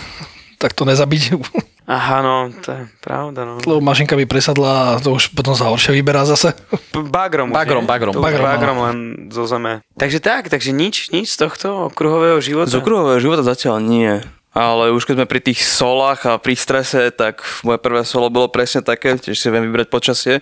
tak 0.59 0.75
to 0.75 0.83
nezabiť. 0.83 1.39
Aha 1.85 2.19
no, 2.25 2.37
to 2.65 2.69
je 2.73 2.83
pravda 3.05 3.45
no. 3.45 3.61
Lebo 3.61 3.81
mašinka 3.85 4.17
by 4.17 4.25
presadla 4.25 4.97
a 4.97 5.01
to 5.01 5.17
už 5.17 5.37
potom 5.37 5.53
sa 5.53 5.69
horšie 5.69 5.93
vyberá 5.93 6.25
zase. 6.25 6.57
Bagrom. 6.93 7.53
Bagrom, 7.53 7.85
bagrom. 7.85 8.13
To 8.17 8.21
už 8.21 8.25
Bagrom, 8.25 8.45
bagrom 8.45 8.79
len 8.89 8.97
zo 9.29 9.45
zeme. 9.45 9.85
Takže 10.01 10.19
tak, 10.25 10.49
takže 10.49 10.73
nič, 10.73 11.13
nič 11.13 11.33
z 11.35 11.49
tohto 11.49 11.93
okruhového 11.93 12.41
života. 12.41 12.73
Z 12.73 12.81
okruhového 12.81 13.21
života 13.21 13.45
zatiaľ 13.45 13.85
nie. 13.85 14.25
Ale 14.55 14.95
už 14.95 15.03
keď 15.03 15.19
sme 15.19 15.27
pri 15.27 15.41
tých 15.43 15.67
solách 15.67 16.31
a 16.31 16.39
pri 16.39 16.55
strese, 16.55 17.11
tak 17.11 17.43
moje 17.67 17.83
prvé 17.83 18.07
solo 18.07 18.31
bolo 18.31 18.47
presne 18.47 18.87
také, 18.87 19.19
tiež 19.19 19.35
si 19.35 19.51
viem 19.51 19.67
vybrať 19.67 19.91
počasie. 19.91 20.35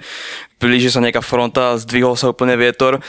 Blíži 0.61 0.93
sa 0.93 1.01
nejaká 1.01 1.25
fronta, 1.25 1.81
zdvihol 1.81 2.13
sa 2.21 2.29
úplne 2.29 2.53
vietor. 2.61 3.01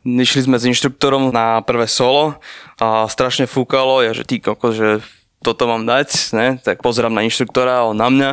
Išli 0.00 0.48
sme 0.48 0.56
s 0.56 0.64
inštruktorom 0.64 1.28
na 1.28 1.60
prvé 1.60 1.84
solo 1.84 2.40
a 2.80 3.04
strašne 3.12 3.44
fúkalo, 3.44 4.00
ja 4.00 4.16
že 4.16 4.24
ty 4.24 4.40
koko, 4.40 4.72
že 4.72 5.04
toto 5.40 5.64
mám 5.64 5.88
dať, 5.88 6.36
ne? 6.36 6.48
tak 6.60 6.84
pozerám 6.84 7.16
na 7.16 7.24
inštruktora, 7.24 7.88
on 7.88 7.96
na 7.96 8.08
mňa, 8.12 8.30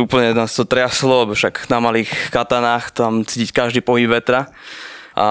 úplne 0.00 0.32
nás 0.32 0.56
to 0.56 0.64
triaslo, 0.64 1.28
lebo 1.28 1.36
však 1.36 1.68
na 1.68 1.78
malých 1.80 2.08
katanách 2.32 2.96
tam 2.96 3.20
cítiť 3.20 3.52
každý 3.52 3.80
pohyb 3.84 4.08
vetra 4.08 4.48
a 5.18 5.28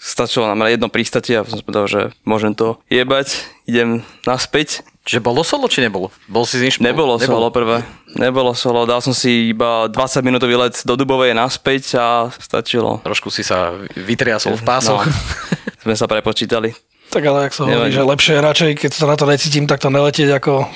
stačilo 0.00 0.48
nám 0.48 0.66
jedno 0.66 0.88
pristate 0.88 1.36
a 1.36 1.44
som 1.44 1.60
povedal, 1.60 1.86
že 1.86 2.00
môžem 2.24 2.56
to 2.56 2.80
jebať, 2.88 3.44
idem 3.68 4.00
naspäť. 4.24 4.82
Že 5.06 5.22
bolo 5.22 5.46
solo, 5.46 5.70
či 5.70 5.86
nebolo? 5.86 6.10
Bol 6.26 6.42
si 6.42 6.58
z 6.58 6.66
inš- 6.66 6.82
Nebolo 6.82 7.14
solo 7.22 7.46
prvé, 7.54 7.86
nebolo 8.18 8.50
solo, 8.58 8.82
dal 8.90 8.98
som 8.98 9.14
si 9.14 9.54
iba 9.54 9.86
20 9.86 10.26
minútový 10.26 10.58
let 10.58 10.82
do 10.82 10.98
Dubovej 10.98 11.30
naspäť 11.30 11.94
a 11.94 12.06
stačilo. 12.34 12.98
Trošku 13.06 13.30
si 13.30 13.46
sa 13.46 13.70
vytriasol 13.94 14.58
v 14.58 14.66
pásoch. 14.66 15.06
No, 15.06 15.12
sme 15.86 15.94
sa 15.94 16.10
prepočítali. 16.10 16.74
Tak 17.10 17.22
ale 17.22 17.48
ak 17.48 17.52
sa 17.54 17.64
hovorí, 17.64 17.88
Nevadí. 17.88 17.94
že 17.94 18.02
lepšie 18.02 18.32
je 18.36 18.40
radšej, 18.42 18.70
keď 18.76 18.90
sa 18.92 19.06
na 19.06 19.16
to 19.16 19.24
necítim, 19.24 19.64
tak 19.64 19.78
to 19.80 19.88
neletieť 19.88 20.30
ako 20.36 20.66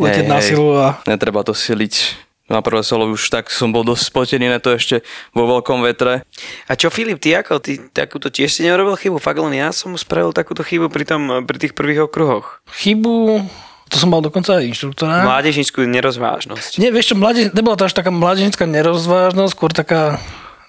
letieť 0.00 0.26
Hej, 0.26 0.32
na 0.32 0.38
silu 0.40 0.68
a 0.78 0.86
Netreba 1.04 1.44
to 1.44 1.52
siliť. 1.52 1.94
Na 2.50 2.66
prvé 2.66 2.82
solo 2.82 3.06
už 3.06 3.30
tak 3.30 3.46
som 3.46 3.70
bol 3.70 3.86
dosť 3.86 4.10
spotený 4.10 4.50
na 4.50 4.58
to 4.58 4.74
ešte 4.74 5.06
vo 5.30 5.46
veľkom 5.46 5.86
vetre. 5.86 6.26
A 6.66 6.74
čo 6.74 6.90
Filip, 6.90 7.22
ty 7.22 7.30
ako? 7.30 7.62
Ty 7.62 7.78
takúto 7.94 8.26
tiež 8.26 8.50
si 8.50 8.66
neurobil 8.66 8.98
chybu? 8.98 9.22
Fakt 9.22 9.38
len 9.38 9.54
ja 9.54 9.70
som 9.70 9.94
spravil 9.94 10.34
takúto 10.34 10.66
chybu 10.66 10.90
pri, 10.90 11.06
tom, 11.06 11.46
pri 11.46 11.56
tých 11.62 11.78
prvých 11.78 12.10
okruhoch. 12.10 12.58
chybu, 12.74 13.46
to 13.86 14.02
som 14.02 14.10
mal 14.10 14.18
dokonca 14.18 14.58
aj 14.58 14.66
inštruktora. 14.66 15.22
Mládežnickú 15.22 15.86
nerozvážnosť. 15.86 16.82
Nie, 16.82 16.90
vieš 16.90 17.14
čo, 17.14 17.16
mlade, 17.18 17.54
nebola 17.54 17.78
to 17.78 17.86
až 17.86 17.94
taká 17.94 18.10
mladežnická 18.10 18.66
nerozvážnosť, 18.66 19.52
skôr 19.54 19.70
taká 19.70 20.18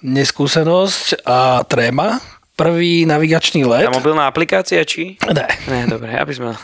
neskúsenosť 0.02 1.26
a 1.26 1.66
tréma. 1.66 2.22
Prvý 2.62 3.02
navigačný 3.02 3.66
let. 3.66 3.90
Tá 3.90 3.98
mobilná 3.98 4.30
aplikácia, 4.30 4.78
či? 4.86 5.18
Ne. 5.26 5.50
Ne, 5.66 5.90
dobre, 5.90 6.14
aby 6.14 6.30
sme 6.30 6.54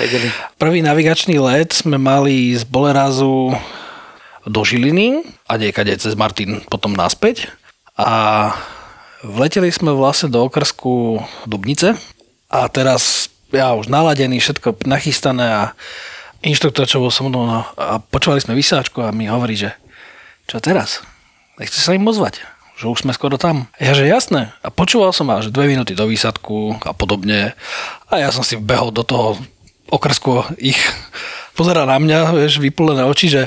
vedeli. 0.00 0.32
Prvý 0.56 0.80
navigačný 0.80 1.36
let 1.36 1.76
sme 1.76 2.00
mali 2.00 2.56
z 2.56 2.64
Bolerazu 2.64 3.52
do 4.48 4.60
Žiliny 4.64 5.28
a 5.44 5.60
niekade 5.60 5.92
cez 6.00 6.16
Martin 6.16 6.64
potom 6.72 6.96
naspäť. 6.96 7.52
A 8.00 8.48
vleteli 9.20 9.68
sme 9.68 9.92
vlastne 9.92 10.32
do 10.32 10.40
okrsku 10.40 11.20
Dubnice 11.44 12.00
a 12.48 12.64
teraz 12.72 13.28
ja 13.52 13.76
už 13.76 13.92
naladený, 13.92 14.40
všetko 14.40 14.88
nachystané 14.88 15.44
a 15.52 15.62
inštruktor, 16.40 16.88
čo 16.88 17.04
bol 17.04 17.12
so 17.12 17.28
mnou 17.28 17.44
no, 17.44 17.60
a 17.76 18.00
počúvali 18.00 18.40
sme 18.40 18.56
vysáčku 18.56 19.04
a 19.04 19.12
mi 19.12 19.28
hovorí, 19.28 19.52
že 19.52 19.76
čo 20.48 20.64
teraz? 20.64 21.04
Nechce 21.60 21.76
sa 21.76 21.92
im 21.92 22.08
ozvať? 22.08 22.55
Že 22.76 22.84
už 22.86 22.98
sme 23.02 23.12
skoro 23.12 23.40
tam. 23.40 23.72
Ja, 23.80 23.96
že 23.96 24.04
jasné. 24.04 24.52
A 24.60 24.68
počúval 24.68 25.10
som 25.10 25.32
až 25.32 25.48
dve 25.48 25.64
minúty 25.66 25.96
do 25.96 26.04
výsadku 26.04 26.76
a 26.84 26.92
podobne. 26.92 27.56
A 28.06 28.20
ja 28.20 28.28
som 28.28 28.44
si 28.44 28.60
behol 28.60 28.92
do 28.92 29.00
toho 29.00 29.40
okrsku 29.88 30.44
ich. 30.60 30.76
Pozerá 31.56 31.88
na 31.88 31.96
mňa, 31.96 32.36
vieš, 32.36 32.60
vypulené 32.60 33.00
oči, 33.02 33.32
že 33.32 33.42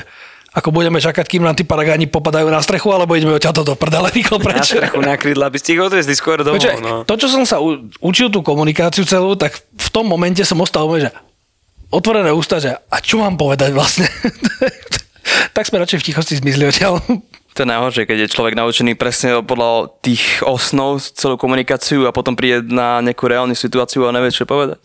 ako 0.50 0.74
budeme 0.74 0.98
čakať, 0.98 1.30
kým 1.30 1.46
nám 1.46 1.54
tí 1.54 1.62
paragáni 1.62 2.10
popadajú 2.10 2.50
na 2.50 2.58
strechu, 2.58 2.90
alebo 2.90 3.14
ideme 3.14 3.38
odtiaľto 3.38 3.62
do 3.62 3.78
prdele 3.78 4.10
rýchlo 4.10 4.42
Na 4.42 4.44
preč. 4.50 4.74
strechu, 4.74 4.98
na 4.98 5.14
krídla, 5.14 5.46
aby 5.46 5.62
ste 5.62 5.78
ich 5.78 5.82
odvezli 5.82 6.10
skôr 6.18 6.42
domov. 6.42 6.58
Počkaj, 6.58 6.82
No. 6.82 7.06
to, 7.06 7.14
čo 7.14 7.30
som 7.30 7.46
sa 7.46 7.62
u, 7.62 7.86
učil 8.02 8.34
tú 8.34 8.42
komunikáciu 8.42 9.06
celú, 9.06 9.38
tak 9.38 9.54
v 9.62 9.88
tom 9.94 10.10
momente 10.10 10.42
som 10.42 10.58
ostal 10.58 10.90
že 10.98 11.14
otvorené 11.86 12.34
ústa, 12.34 12.58
že 12.58 12.74
a 12.74 12.96
čo 12.98 13.22
mám 13.22 13.38
povedať 13.38 13.70
vlastne? 13.70 14.10
tak 15.54 15.70
sme 15.70 15.78
radšej 15.78 16.02
v 16.02 16.06
tichosti 16.10 16.34
zmizli 16.34 16.66
odtiaľ. 16.66 16.98
To 17.54 17.66
je 17.66 17.68
najhoršie, 17.68 18.06
keď 18.06 18.18
je 18.24 18.32
človek 18.32 18.54
naučený 18.54 18.94
presne 18.94 19.42
podľa 19.42 19.90
tých 20.06 20.42
osnov 20.46 21.02
celú 21.02 21.34
komunikáciu 21.34 22.06
a 22.06 22.14
potom 22.14 22.38
príde 22.38 22.62
na 22.70 23.02
nejakú 23.02 23.26
reálnu 23.26 23.58
situáciu 23.58 24.06
a 24.06 24.14
nevie, 24.14 24.30
čo 24.30 24.46
povedať. 24.46 24.78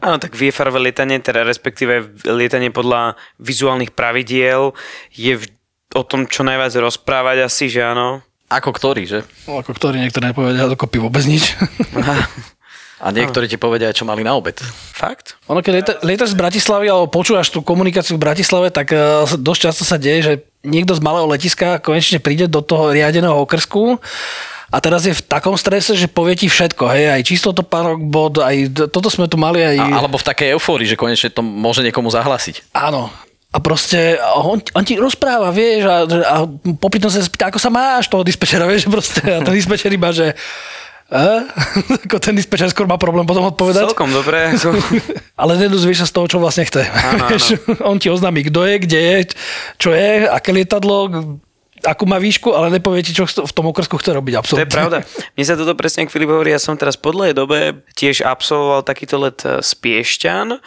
Áno, 0.00 0.16
tak 0.16 0.32
VFR 0.32 0.72
lietanie, 0.72 1.20
teda 1.20 1.44
respektíve 1.44 2.08
lietanie 2.24 2.72
podľa 2.72 3.18
vizuálnych 3.36 3.92
pravidiel 3.92 4.72
je 5.12 5.36
v, 5.36 5.44
o 5.92 6.02
tom, 6.06 6.24
čo 6.24 6.48
najviac 6.48 6.72
rozprávať 6.80 7.44
asi, 7.44 7.68
že 7.68 7.84
áno. 7.84 8.24
Ako 8.48 8.72
ktorý, 8.72 9.04
že? 9.04 9.20
No, 9.44 9.60
ako 9.60 9.76
ktorí 9.76 10.00
niektoré 10.00 10.32
nepovedia 10.32 10.64
dokopy 10.64 10.96
vôbec 10.96 11.20
nič. 11.28 11.52
A 12.98 13.14
niektorí 13.14 13.46
ti 13.46 13.54
povedia, 13.54 13.94
čo 13.94 14.02
mali 14.02 14.26
na 14.26 14.34
obed. 14.34 14.58
Fakt? 14.90 15.38
Ono, 15.46 15.62
keď 15.62 15.72
lieta, 15.72 15.92
lietaš 16.02 16.34
z 16.34 16.40
Bratislavy 16.40 16.90
alebo 16.90 17.06
počúvaš 17.06 17.54
tú 17.54 17.62
komunikáciu 17.62 18.18
v 18.18 18.24
Bratislave, 18.26 18.74
tak 18.74 18.90
uh, 18.90 19.22
dosť 19.38 19.60
často 19.70 19.84
sa 19.86 20.02
deje, 20.02 20.20
že 20.22 20.32
niekto 20.66 20.98
z 20.98 21.04
malého 21.04 21.30
letiska 21.30 21.78
konečne 21.78 22.18
príde 22.18 22.50
do 22.50 22.58
toho 22.58 22.90
riadeného 22.90 23.38
okrsku 23.38 24.02
a 24.68 24.76
teraz 24.84 25.08
je 25.08 25.16
v 25.16 25.24
takom 25.24 25.56
strese, 25.56 25.96
že 25.96 26.12
povie 26.12 26.36
ti 26.36 26.50
všetko, 26.50 26.84
hej, 26.92 27.04
aj 27.16 27.22
čistotopánok 27.24 28.04
bod, 28.04 28.44
aj 28.44 28.90
toto 28.92 29.08
sme 29.08 29.24
tu 29.24 29.40
mali, 29.40 29.64
aj... 29.64 29.80
A, 29.80 30.04
alebo 30.04 30.20
v 30.20 30.28
takej 30.28 30.58
eufórii, 30.60 30.84
že 30.84 31.00
konečne 31.00 31.32
to 31.32 31.40
môže 31.40 31.80
niekomu 31.80 32.12
zahlásiť. 32.12 32.76
Áno. 32.76 33.08
A 33.48 33.64
proste 33.64 34.20
on, 34.36 34.60
on 34.60 34.84
ti 34.84 35.00
rozpráva, 35.00 35.48
vieš, 35.56 35.88
a, 35.88 36.04
a 36.04 36.36
popri 36.76 37.00
tom 37.00 37.08
sa 37.08 37.24
spýta, 37.24 37.48
ako 37.48 37.56
sa 37.56 37.72
máš 37.72 38.12
toho 38.12 38.20
dispečera, 38.20 38.68
vieš, 38.68 38.84
že 38.84 38.92
proste, 39.00 39.20
a 39.24 39.40
ten 39.40 39.56
dispečer 39.56 39.88
iba, 39.88 40.12
že 40.12 40.36
a? 41.08 41.48
ako 42.04 42.20
ten 42.20 42.36
dispečer 42.36 42.68
skôr 42.68 42.84
má 42.84 43.00
problém 43.00 43.24
potom 43.24 43.48
odpovedať. 43.48 43.88
Celkom 43.88 44.12
dobre. 44.12 44.52
Ako... 44.52 44.76
Ale 45.40 45.56
nedozvieš 45.56 46.04
sa 46.04 46.06
z 46.08 46.12
toho, 46.12 46.26
čo 46.28 46.36
vlastne 46.36 46.68
chce. 46.68 46.84
Áno, 46.84 47.32
Vieš, 47.32 47.56
On 47.88 47.96
ti 47.96 48.12
oznámi, 48.12 48.44
kto 48.52 48.68
je, 48.68 48.74
kde 48.84 49.00
je, 49.00 49.18
čo 49.80 49.96
je, 49.96 50.28
aké 50.28 50.52
lietadlo, 50.52 51.08
akú 51.80 52.04
má 52.04 52.20
výšku, 52.20 52.52
ale 52.52 52.68
nepovie 52.74 53.00
ti, 53.00 53.16
čo 53.16 53.24
v 53.24 53.54
tom 53.56 53.72
okrsku 53.72 53.96
chce 53.96 54.10
robiť. 54.12 54.32
To 54.36 54.40
Absolutne. 54.44 54.68
je 54.68 54.74
pravda. 54.76 54.98
Mne 55.32 55.44
sa 55.48 55.56
toto 55.56 55.72
presne, 55.78 56.04
ak 56.04 56.12
Filip 56.12 56.28
hovorí, 56.28 56.52
ja 56.52 56.60
som 56.60 56.76
teraz 56.76 57.00
po 57.00 57.14
dlhej 57.14 57.32
dobe 57.32 57.80
tiež 57.96 58.26
absolvoval 58.26 58.84
takýto 58.84 59.16
let 59.16 59.40
e, 59.48 59.64
z 59.64 59.70
Piešťan 59.78 60.48
e, 60.52 60.58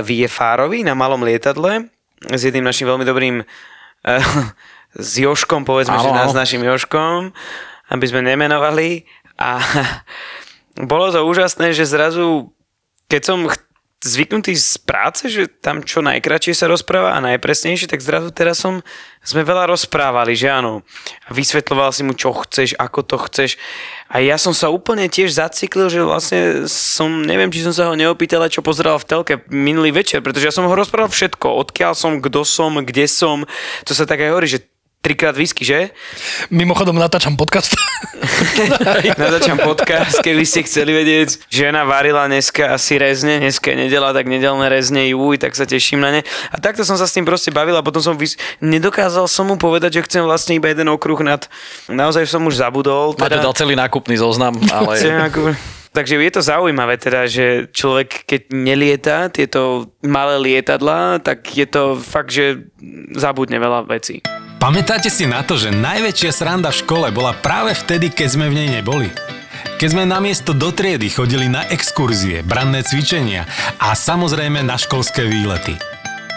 v 0.00 0.24
Jefárovi 0.24 0.80
na 0.86 0.96
malom 0.96 1.20
lietadle 1.26 1.92
s 2.24 2.40
jedným 2.40 2.64
našim 2.64 2.88
veľmi 2.88 3.04
dobrým 3.04 3.42
e, 3.42 3.44
s 4.94 5.10
Joškom, 5.18 5.66
povedzme, 5.66 5.98
Áno, 5.98 6.06
že 6.06 6.10
nás 6.14 6.30
áno. 6.30 6.38
našim 6.38 6.62
Joškom, 6.62 7.34
aby 7.90 8.04
sme 8.06 8.22
nemenovali. 8.22 9.04
A 9.38 9.58
bolo 10.90 11.10
to 11.10 11.26
úžasné, 11.26 11.74
že 11.74 11.88
zrazu, 11.88 12.52
keď 13.08 13.22
som 13.22 13.38
zvyknutý 14.04 14.52
z 14.52 14.76
práce, 14.84 15.32
že 15.32 15.48
tam 15.48 15.80
čo 15.80 16.04
najkračšie 16.04 16.52
sa 16.52 16.68
rozpráva 16.68 17.16
a 17.16 17.24
najpresnejšie, 17.24 17.88
tak 17.88 18.04
zrazu 18.04 18.28
teraz 18.36 18.60
som, 18.60 18.84
sme 19.24 19.40
veľa 19.40 19.64
rozprávali, 19.64 20.36
že 20.36 20.52
áno. 20.52 20.84
A 21.24 21.32
vysvetľoval 21.32 21.88
si 21.88 22.04
mu, 22.04 22.12
čo 22.12 22.36
chceš, 22.36 22.76
ako 22.76 23.00
to 23.00 23.16
chceš. 23.24 23.56
A 24.12 24.20
ja 24.20 24.36
som 24.36 24.52
sa 24.52 24.68
úplne 24.68 25.08
tiež 25.08 25.32
zaciklil, 25.32 25.88
že 25.88 26.04
vlastne 26.04 26.68
som, 26.68 27.24
neviem, 27.24 27.48
či 27.48 27.64
som 27.64 27.72
sa 27.72 27.88
ho 27.88 27.96
neopýtal, 27.96 28.44
čo 28.52 28.60
pozeral 28.60 29.00
v 29.00 29.08
telke 29.08 29.34
minulý 29.48 29.88
večer, 29.96 30.20
pretože 30.20 30.52
ja 30.52 30.54
som 30.54 30.68
ho 30.68 30.76
rozprával 30.76 31.08
všetko, 31.08 31.48
odkiaľ 31.64 31.96
som, 31.96 32.20
kto 32.20 32.44
som, 32.44 32.76
kde 32.84 33.08
som. 33.08 33.48
To 33.88 33.92
sa 33.96 34.04
tak 34.04 34.20
aj 34.20 34.36
hovorí, 34.36 34.52
že 34.52 34.68
trikrát 35.04 35.36
whisky, 35.36 35.68
že? 35.68 35.92
Mimochodom 36.48 36.96
natáčam 36.96 37.36
podcast. 37.36 37.76
Natáčam 39.20 39.60
podcast, 39.60 40.24
keby 40.24 40.48
ste 40.48 40.64
chceli 40.64 40.96
vedieť. 40.96 41.44
Žena 41.52 41.84
varila 41.84 42.24
dneska 42.24 42.72
asi 42.72 42.96
rezne, 42.96 43.36
dneska 43.36 43.68
je 43.68 43.84
nedela, 43.84 44.16
tak 44.16 44.24
nedelné 44.24 44.72
rezne, 44.72 45.04
júj, 45.12 45.36
tak 45.36 45.52
sa 45.52 45.68
teším 45.68 46.00
na 46.00 46.08
ne. 46.08 46.20
A 46.48 46.56
takto 46.56 46.88
som 46.88 46.96
sa 46.96 47.04
s 47.04 47.12
tým 47.12 47.28
proste 47.28 47.52
bavil 47.52 47.76
a 47.76 47.84
potom 47.84 48.00
som 48.00 48.16
vys- 48.16 48.40
nedokázal 48.64 49.28
som 49.28 49.44
mu 49.44 49.60
povedať, 49.60 50.00
že 50.00 50.08
chcem 50.08 50.24
vlastne 50.24 50.56
iba 50.56 50.72
jeden 50.72 50.88
okruh 50.88 51.20
nad... 51.20 51.44
Naozaj 51.84 52.24
som 52.24 52.40
už 52.48 52.64
zabudol. 52.64 53.12
Tu 53.12 53.28
dal 53.28 53.52
celý 53.52 53.76
nákupný 53.76 54.16
zoznam, 54.16 54.56
ale... 54.72 54.96
Takže 55.94 56.18
je 56.18 56.32
to 56.34 56.42
zaujímavé 56.42 56.98
teda, 56.98 57.30
že 57.30 57.70
človek 57.70 58.26
keď 58.26 58.50
nelieta 58.50 59.30
tieto 59.30 59.94
malé 60.02 60.42
lietadlá, 60.42 61.22
tak 61.22 61.46
je 61.54 61.62
to 61.70 61.94
fakt, 62.02 62.34
že 62.34 62.66
zabudne 63.14 63.62
veľa 63.62 63.86
vecí. 63.86 64.18
Pamätáte 64.64 65.12
si 65.12 65.28
na 65.28 65.44
to, 65.44 65.60
že 65.60 65.68
najväčšia 65.68 66.32
sranda 66.32 66.72
v 66.72 66.80
škole 66.80 67.12
bola 67.12 67.36
práve 67.36 67.76
vtedy, 67.76 68.08
keď 68.08 68.28
sme 68.32 68.48
v 68.48 68.64
nej 68.64 68.80
neboli? 68.80 69.12
Keď 69.76 69.88
sme 69.92 70.08
namiesto 70.08 70.56
do 70.56 70.72
triedy 70.72 71.12
chodili 71.12 71.52
na 71.52 71.68
exkurzie, 71.68 72.40
branné 72.40 72.80
cvičenia 72.80 73.44
a 73.76 73.92
samozrejme 73.92 74.64
na 74.64 74.80
školské 74.80 75.28
výlety. 75.28 75.76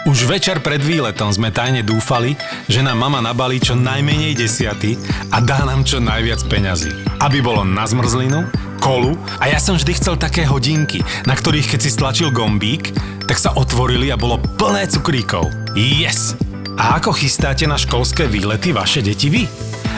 Už 0.04 0.28
večer 0.28 0.60
pred 0.60 0.76
výletom 0.76 1.32
sme 1.32 1.48
tajne 1.48 1.80
dúfali, 1.80 2.36
že 2.68 2.84
nám 2.84 3.00
mama 3.00 3.24
nabalí 3.24 3.64
čo 3.64 3.72
najmenej 3.72 4.36
desiaty 4.36 5.00
a 5.32 5.40
dá 5.40 5.64
nám 5.64 5.88
čo 5.88 5.96
najviac 5.96 6.44
peňazí. 6.52 6.92
Aby 7.24 7.40
bolo 7.40 7.64
na 7.64 7.88
zmrzlinu, 7.88 8.44
kolu 8.84 9.16
a 9.40 9.48
ja 9.48 9.56
som 9.56 9.80
vždy 9.80 9.96
chcel 9.96 10.20
také 10.20 10.44
hodinky, 10.44 11.00
na 11.24 11.32
ktorých 11.32 11.72
keď 11.72 11.80
si 11.80 11.96
stlačil 11.96 12.28
gombík, 12.28 12.92
tak 13.24 13.40
sa 13.40 13.56
otvorili 13.56 14.12
a 14.12 14.20
bolo 14.20 14.36
plné 14.60 14.84
cukríkov. 14.84 15.48
Yes! 15.72 16.47
A 16.78 17.02
ako 17.02 17.10
chystáte 17.10 17.66
na 17.66 17.74
školské 17.74 18.30
výlety 18.30 18.70
vaše 18.70 19.02
deti 19.02 19.26
vy? 19.26 19.42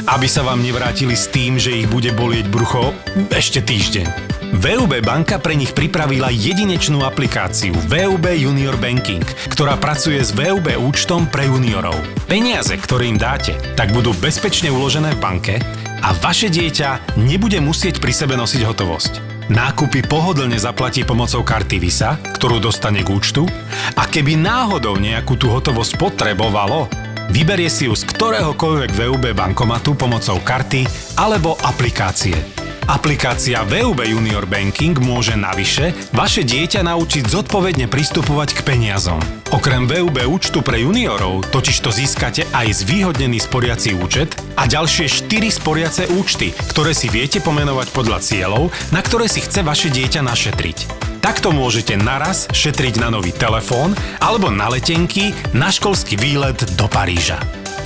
Aby 0.09 0.25
sa 0.25 0.41
vám 0.41 0.65
nevrátili 0.65 1.13
s 1.13 1.29
tým, 1.29 1.61
že 1.61 1.77
ich 1.77 1.85
bude 1.85 2.09
bolieť 2.17 2.49
brucho 2.49 2.97
ešte 3.29 3.61
týždeň. 3.61 4.09
VUB 4.57 5.05
banka 5.05 5.37
pre 5.37 5.55
nich 5.55 5.77
pripravila 5.77 6.33
jedinečnú 6.33 7.05
aplikáciu 7.05 7.77
VUB 7.85 8.25
Junior 8.33 8.81
Banking, 8.81 9.23
ktorá 9.53 9.77
pracuje 9.77 10.25
s 10.25 10.33
VUB 10.33 10.73
účtom 10.81 11.29
pre 11.29 11.47
juniorov. 11.53 12.01
Peniaze, 12.25 12.75
ktoré 12.81 13.13
im 13.13 13.21
dáte, 13.21 13.55
tak 13.77 13.93
budú 13.93 14.17
bezpečne 14.17 14.73
uložené 14.73 15.15
v 15.15 15.23
banke 15.23 15.55
a 16.01 16.17
vaše 16.17 16.49
dieťa 16.49 17.21
nebude 17.21 17.61
musieť 17.61 18.01
pri 18.01 18.13
sebe 18.13 18.35
nosiť 18.37 18.63
hotovosť. 18.65 19.13
Nákupy 19.51 20.07
pohodlne 20.07 20.55
zaplatí 20.57 21.03
pomocou 21.03 21.43
karty 21.43 21.83
Visa, 21.83 22.15
ktorú 22.39 22.63
dostane 22.63 23.03
k 23.03 23.11
účtu 23.11 23.51
a 23.99 24.07
keby 24.07 24.39
náhodou 24.39 24.95
nejakú 24.95 25.35
tú 25.35 25.51
hotovosť 25.51 25.99
potrebovalo, 25.99 26.87
vyberie 27.35 27.67
si 27.67 27.91
ju 27.91 27.95
z 27.99 28.07
ktoréhokoľvek 28.07 28.91
VUB 28.95 29.25
bankomatu 29.35 29.99
pomocou 29.99 30.39
karty 30.39 30.87
alebo 31.19 31.59
aplikácie. 31.67 32.60
Aplikácia 32.91 33.63
VUB 33.63 34.03
Junior 34.03 34.51
Banking 34.51 34.99
môže 34.99 35.39
navyše 35.39 35.95
vaše 36.11 36.43
dieťa 36.43 36.83
naučiť 36.83 37.23
zodpovedne 37.23 37.87
pristupovať 37.87 38.59
k 38.59 38.61
peniazom. 38.67 39.23
Okrem 39.55 39.87
VUB 39.87 40.19
účtu 40.27 40.59
pre 40.59 40.83
juniorov 40.83 41.47
totiž 41.55 41.87
to 41.87 41.95
získate 41.95 42.51
aj 42.51 42.83
zvýhodnený 42.83 43.39
sporiaci 43.47 43.95
účet 43.95 44.35
a 44.59 44.67
ďalšie 44.67 45.07
4 45.07 45.31
sporiace 45.55 46.11
účty, 46.19 46.51
ktoré 46.75 46.91
si 46.91 47.07
viete 47.07 47.39
pomenovať 47.39 47.95
podľa 47.95 48.19
cieľov, 48.27 48.75
na 48.91 48.99
ktoré 49.07 49.31
si 49.31 49.39
chce 49.39 49.63
vaše 49.63 49.87
dieťa 49.87 50.27
našetriť. 50.27 50.79
Takto 51.23 51.55
môžete 51.55 51.95
naraz 51.95 52.51
šetriť 52.51 52.99
na 52.99 53.15
nový 53.15 53.31
telefón 53.31 53.95
alebo 54.19 54.51
na 54.51 54.67
letenky 54.67 55.31
na 55.55 55.71
školský 55.71 56.19
výlet 56.19 56.59
do 56.75 56.91
Paríža. 56.91 57.39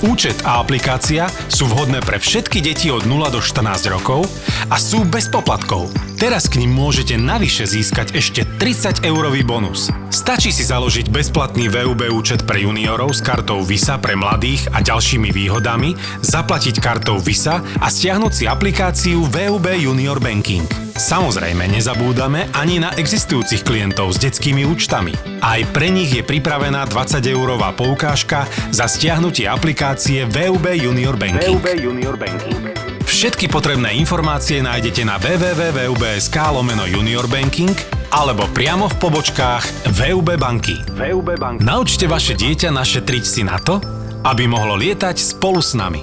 Účet 0.05 0.37
a 0.45 0.61
aplikácia 0.61 1.25
sú 1.49 1.65
vhodné 1.65 1.97
pre 1.97 2.21
všetky 2.21 2.61
deti 2.61 2.93
od 2.93 3.09
0 3.09 3.25
do 3.33 3.41
14 3.41 3.89
rokov 3.89 4.29
a 4.69 4.77
sú 4.77 5.01
bez 5.01 5.25
poplatkov. 5.25 5.89
Teraz 6.21 6.45
k 6.45 6.61
nim 6.61 6.69
môžete 6.69 7.17
navyše 7.17 7.65
získať 7.65 8.13
ešte 8.13 8.45
30 8.61 9.01
eurový 9.01 9.41
bonus. 9.41 9.89
Stačí 10.13 10.53
si 10.53 10.61
založiť 10.61 11.09
bezplatný 11.09 11.73
VUB 11.73 12.13
účet 12.13 12.45
pre 12.45 12.61
juniorov 12.61 13.17
s 13.17 13.25
kartou 13.25 13.65
Visa 13.65 13.97
pre 13.97 14.13
mladých 14.13 14.69
a 14.77 14.85
ďalšími 14.85 15.33
výhodami, 15.33 15.97
zaplatiť 16.21 16.77
kartou 16.77 17.17
Visa 17.17 17.65
a 17.81 17.87
stiahnuť 17.89 18.31
si 18.31 18.45
aplikáciu 18.45 19.25
VUB 19.25 19.73
Junior 19.73 20.21
Banking. 20.21 20.69
Samozrejme, 20.95 21.67
nezabúdame 21.67 22.47
ani 22.55 22.79
na 22.79 22.95
existujúcich 22.95 23.67
klientov 23.67 24.15
s 24.15 24.17
detskými 24.23 24.63
účtami. 24.63 25.11
Aj 25.43 25.59
pre 25.75 25.91
nich 25.91 26.15
je 26.15 26.23
pripravená 26.23 26.87
20-eurová 26.87 27.75
poukážka 27.75 28.47
za 28.71 28.87
stiahnutie 28.87 29.43
aplikácie 29.43 30.23
VUB 30.23 30.71
Junior 30.71 31.19
Banking. 31.19 31.59
Junior 31.75 32.15
Banking. 32.15 32.71
Všetky 33.03 33.51
potrebné 33.51 33.91
informácie 33.99 34.63
nájdete 34.63 35.03
na 35.03 35.19
www.vub.sk 35.19 36.37
lomeno 36.55 36.87
Junior 36.87 37.27
Banking 37.27 37.75
alebo 38.15 38.47
priamo 38.55 38.87
v 38.87 38.95
pobočkách 38.95 39.91
VUB 39.91 40.39
banky. 40.39 40.79
VUB 40.95 41.35
Bank. 41.35 41.59
Naučte 41.59 42.07
vaše 42.07 42.39
dieťa 42.39 42.71
našetriť 42.71 43.23
si 43.27 43.43
na 43.43 43.59
to, 43.59 43.83
aby 44.23 44.47
mohlo 44.47 44.79
lietať 44.79 45.19
spolu 45.19 45.59
s 45.59 45.75
nami. 45.75 46.01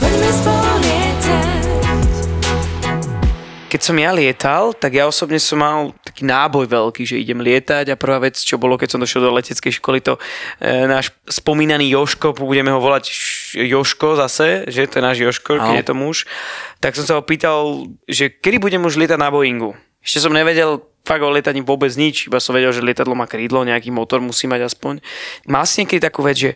When 0.00 0.10
we 0.18 0.63
Keď 3.74 3.82
som 3.82 3.98
ja 3.98 4.14
lietal, 4.14 4.70
tak 4.70 4.94
ja 4.94 5.02
osobne 5.02 5.42
som 5.42 5.58
mal 5.58 5.90
taký 6.06 6.22
náboj 6.22 6.70
veľký, 6.70 7.02
že 7.02 7.18
idem 7.18 7.42
lietať 7.42 7.90
a 7.90 7.98
prvá 7.98 8.22
vec, 8.22 8.38
čo 8.38 8.54
bolo, 8.54 8.78
keď 8.78 8.94
som 8.94 9.02
došiel 9.02 9.26
do 9.26 9.34
leteckej 9.34 9.82
školy, 9.82 9.98
to 9.98 10.14
e, 10.62 10.86
náš 10.86 11.10
spomínaný 11.26 11.90
Joško, 11.90 12.38
budeme 12.38 12.70
ho 12.70 12.78
volať 12.78 13.10
Joško 13.58 14.14
zase, 14.14 14.62
že 14.70 14.86
to 14.86 15.02
je 15.02 15.06
náš 15.10 15.18
Joško, 15.26 15.58
keď 15.58 15.74
je 15.82 15.86
to 15.90 15.94
muž, 15.98 16.22
tak 16.78 16.94
som 16.94 17.02
sa 17.02 17.18
ho 17.18 17.26
pýtal, 17.26 17.90
že 18.06 18.30
kedy 18.30 18.62
budem 18.62 18.86
už 18.86 18.94
lietať 18.94 19.18
na 19.18 19.34
Boeingu. 19.34 19.74
Ešte 19.98 20.22
som 20.22 20.30
nevedel 20.30 20.78
fakt 21.02 21.26
o 21.26 21.34
lietaní 21.34 21.58
vôbec 21.58 21.90
nič, 21.98 22.30
iba 22.30 22.38
som 22.38 22.54
vedel, 22.54 22.70
že 22.70 22.78
lietadlo 22.78 23.18
má 23.18 23.26
krídlo, 23.26 23.66
nejaký 23.66 23.90
motor 23.90 24.22
musí 24.22 24.46
mať 24.46 24.70
aspoň. 24.70 25.02
Mal 25.50 25.66
si 25.66 25.82
niekedy 25.82 25.98
takú 25.98 26.22
vec, 26.22 26.38
že 26.38 26.50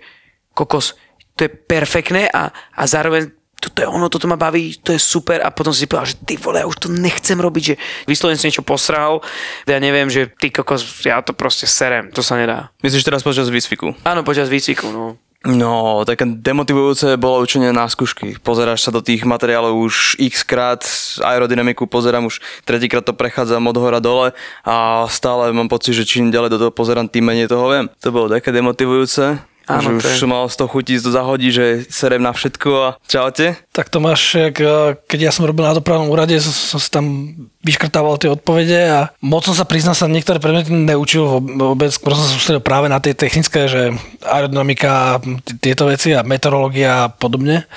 kokos, 0.54 0.94
to 1.34 1.46
je 1.46 1.50
perfektné 1.50 2.30
a, 2.30 2.54
a 2.54 2.82
zároveň 2.86 3.37
toto 3.58 3.82
je 3.82 3.86
ono, 3.90 4.06
toto 4.06 4.30
ma 4.30 4.38
baví, 4.38 4.78
to 4.78 4.94
je 4.94 5.00
super 5.02 5.42
a 5.42 5.50
potom 5.50 5.74
si 5.74 5.90
povedal, 5.90 6.14
že 6.14 6.16
ty 6.22 6.38
vole, 6.38 6.62
ja 6.62 6.66
už 6.70 6.78
to 6.78 6.88
nechcem 6.88 7.38
robiť, 7.38 7.62
že 7.62 7.74
vyslovene 8.06 8.38
som 8.38 8.46
niečo 8.46 8.62
posral, 8.62 9.18
ja 9.66 9.78
neviem, 9.82 10.06
že 10.06 10.30
ty 10.30 10.54
kokos, 10.54 11.02
ja 11.02 11.18
to 11.20 11.34
proste 11.34 11.66
serem, 11.66 12.14
to 12.14 12.22
sa 12.22 12.38
nedá. 12.38 12.70
Myslíš 12.86 13.02
teraz 13.02 13.26
počas 13.26 13.50
výcviku? 13.50 13.98
Áno, 14.06 14.22
počas 14.22 14.46
výcviku, 14.46 14.94
no. 14.94 15.18
No, 15.46 16.02
také 16.02 16.26
demotivujúce 16.26 17.14
bolo 17.14 17.46
učenie 17.46 17.70
na 17.70 17.86
skúšky. 17.86 18.42
Pozeráš 18.42 18.82
sa 18.82 18.90
do 18.90 18.98
tých 18.98 19.22
materiálov 19.22 19.70
už 19.86 20.18
x 20.18 20.42
krát, 20.42 20.82
aerodynamiku 21.22 21.86
pozerám 21.86 22.26
už 22.26 22.42
tretíkrát 22.66 23.06
to 23.06 23.14
prechádzam 23.14 23.62
od 23.70 23.78
hora 23.78 24.02
dole 24.02 24.34
a 24.66 25.06
stále 25.06 25.54
mám 25.54 25.70
pocit, 25.70 25.94
že 25.94 26.02
čím 26.02 26.34
ďalej 26.34 26.50
do 26.50 26.58
toho 26.58 26.72
pozerám, 26.74 27.06
tým 27.06 27.30
menej 27.30 27.46
toho 27.46 27.70
viem. 27.70 27.86
To 28.02 28.10
bolo 28.10 28.26
také 28.26 28.50
demotivujúce. 28.50 29.38
Áno, 29.68 30.00
že 30.00 30.00
to 30.00 30.08
už 30.08 30.12
je- 30.16 30.20
som 30.24 30.30
mal 30.32 30.44
z 30.48 30.56
toho 30.56 30.68
chutí 30.72 30.96
to 30.96 31.12
zahodiť, 31.12 31.50
že 31.52 31.64
serem 31.92 32.24
na 32.24 32.32
všetko 32.32 32.68
a 32.72 32.88
čaute. 33.04 33.52
Tak 33.70 33.92
to 33.92 34.00
máš, 34.00 34.34
eh, 34.34 34.48
keď 34.96 35.18
ja 35.20 35.32
som 35.32 35.44
robil 35.44 35.68
na 35.68 35.76
dopravnom 35.76 36.08
úrade, 36.08 36.40
som, 36.40 36.50
som 36.50 36.80
si 36.80 36.88
tam 36.88 37.36
vyškrtával 37.60 38.16
tie 38.16 38.32
odpovede 38.32 38.80
a 38.88 39.00
moc 39.20 39.44
som 39.44 39.52
sa 39.52 39.68
priznal 39.68 39.92
sa 39.92 40.08
niektoré 40.08 40.40
predmety 40.40 40.72
neučil 40.72 41.44
vôbec, 41.44 41.92
skôr 41.92 42.16
som 42.16 42.24
sa 42.24 42.32
sústredil 42.32 42.64
práve 42.64 42.88
na 42.88 42.96
tie 42.96 43.12
technické, 43.12 43.68
že 43.68 43.92
aerodynamika, 44.24 45.20
tieto 45.60 45.84
veci 45.84 46.16
a 46.16 46.24
meteorológia 46.24 47.06
a 47.06 47.12
podobne. 47.12 47.68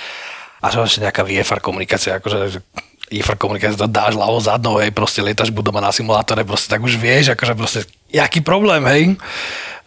A 0.62 0.69
že 0.69 0.79
ešte 0.79 1.03
nejaká 1.03 1.25
VFR 1.25 1.60
komunikácia, 1.60 2.21
akože 2.21 2.62
komunikácia 3.35 3.75
to 3.75 3.91
dáš 3.91 4.15
ľavo 4.15 4.39
zadnou, 4.39 4.79
hej, 4.79 4.95
proste 4.95 5.19
lietaš 5.19 5.51
budova 5.51 5.83
na 5.83 5.91
simulátore, 5.91 6.47
proste 6.47 6.71
tak 6.71 6.79
už 6.79 6.95
vieš, 6.95 7.35
akože 7.35 7.53
proste, 7.59 7.79
jaký 8.07 8.39
problém, 8.39 8.79
hej. 8.87 9.19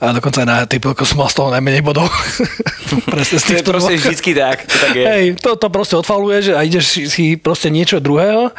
A 0.05 0.13
dokonca 0.13 0.45
aj 0.45 0.49
na 0.49 0.57
typilko 0.69 1.09
som 1.09 1.25
mal 1.25 1.33
z 1.33 1.41
toho 1.41 1.49
najmenej 1.49 1.81
bodov. 1.81 2.13
Presne 3.15 3.41
z 3.41 3.45
To 3.49 3.53
je 3.57 3.65
proste 3.65 3.95
vždycky 3.97 4.37
tak, 4.37 4.69
to 4.69 4.77
tak 4.77 4.93
je. 4.93 5.05
Hej, 5.09 5.25
to, 5.41 5.57
to 5.57 5.73
proste 5.73 5.97
odfaluješ 5.97 6.53
a 6.53 6.61
ideš 6.61 7.09
si, 7.09 7.41
proste 7.41 7.73
niečo 7.73 8.05
druhého. 8.05 8.53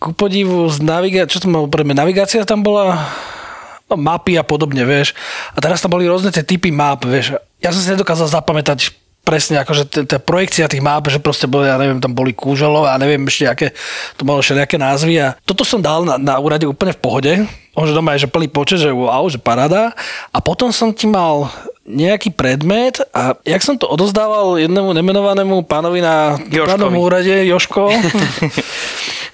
Ku 0.00 0.16
podivu 0.16 0.72
z 0.72 0.80
navigácie, 0.80 1.36
čo 1.36 1.44
to 1.44 1.52
malo 1.52 1.68
pre 1.68 1.84
mňa, 1.84 2.08
navigácia 2.08 2.48
tam 2.48 2.64
bola, 2.64 3.12
no, 3.92 4.00
mapy 4.00 4.40
a 4.40 4.42
podobne, 4.46 4.88
vieš. 4.88 5.12
A 5.52 5.60
teraz 5.60 5.84
tam 5.84 5.92
boli 5.92 6.08
rôzne 6.08 6.32
tie 6.32 6.40
typy 6.40 6.72
map, 6.72 7.04
vieš. 7.04 7.36
Ja 7.60 7.68
som 7.76 7.84
si 7.84 7.92
nedokázal 7.92 8.32
zapamätať 8.32 8.96
presne 9.22 9.62
akože 9.62 9.82
t- 9.86 10.06
tá 10.06 10.18
projekcia 10.18 10.66
tých 10.66 10.82
map, 10.82 11.06
že 11.06 11.22
proste 11.22 11.46
boli, 11.46 11.70
ja 11.70 11.78
neviem, 11.78 12.02
tam 12.02 12.10
boli 12.12 12.34
kúželo 12.34 12.84
a 12.86 12.98
neviem 12.98 13.22
ešte 13.26 13.44
aké, 13.46 13.66
to 14.18 14.26
malo 14.26 14.42
všelijaké 14.42 14.76
názvy 14.78 15.14
a 15.22 15.34
toto 15.46 15.62
som 15.62 15.78
dal 15.78 16.02
na, 16.02 16.18
na 16.18 16.34
úrade 16.42 16.66
úplne 16.66 16.92
v 16.94 17.00
pohode. 17.00 17.32
On, 17.72 17.88
že 17.88 17.96
doma 17.96 18.12
je, 18.14 18.28
že 18.28 18.32
plný 18.32 18.52
počet, 18.52 18.84
že 18.84 18.92
wow, 18.92 19.24
že 19.32 19.40
paráda. 19.40 19.96
A 20.28 20.44
potom 20.44 20.68
som 20.68 20.92
ti 20.92 21.08
mal 21.08 21.48
nejaký 21.88 22.30
predmet 22.30 23.00
a 23.10 23.34
jak 23.42 23.64
som 23.64 23.74
to 23.74 23.90
odozdával 23.90 24.54
jednému 24.60 24.92
nemenovanému 24.92 25.66
pánovi 25.66 25.98
na 25.98 26.36
úrade, 26.94 27.32
Joško, 27.48 27.90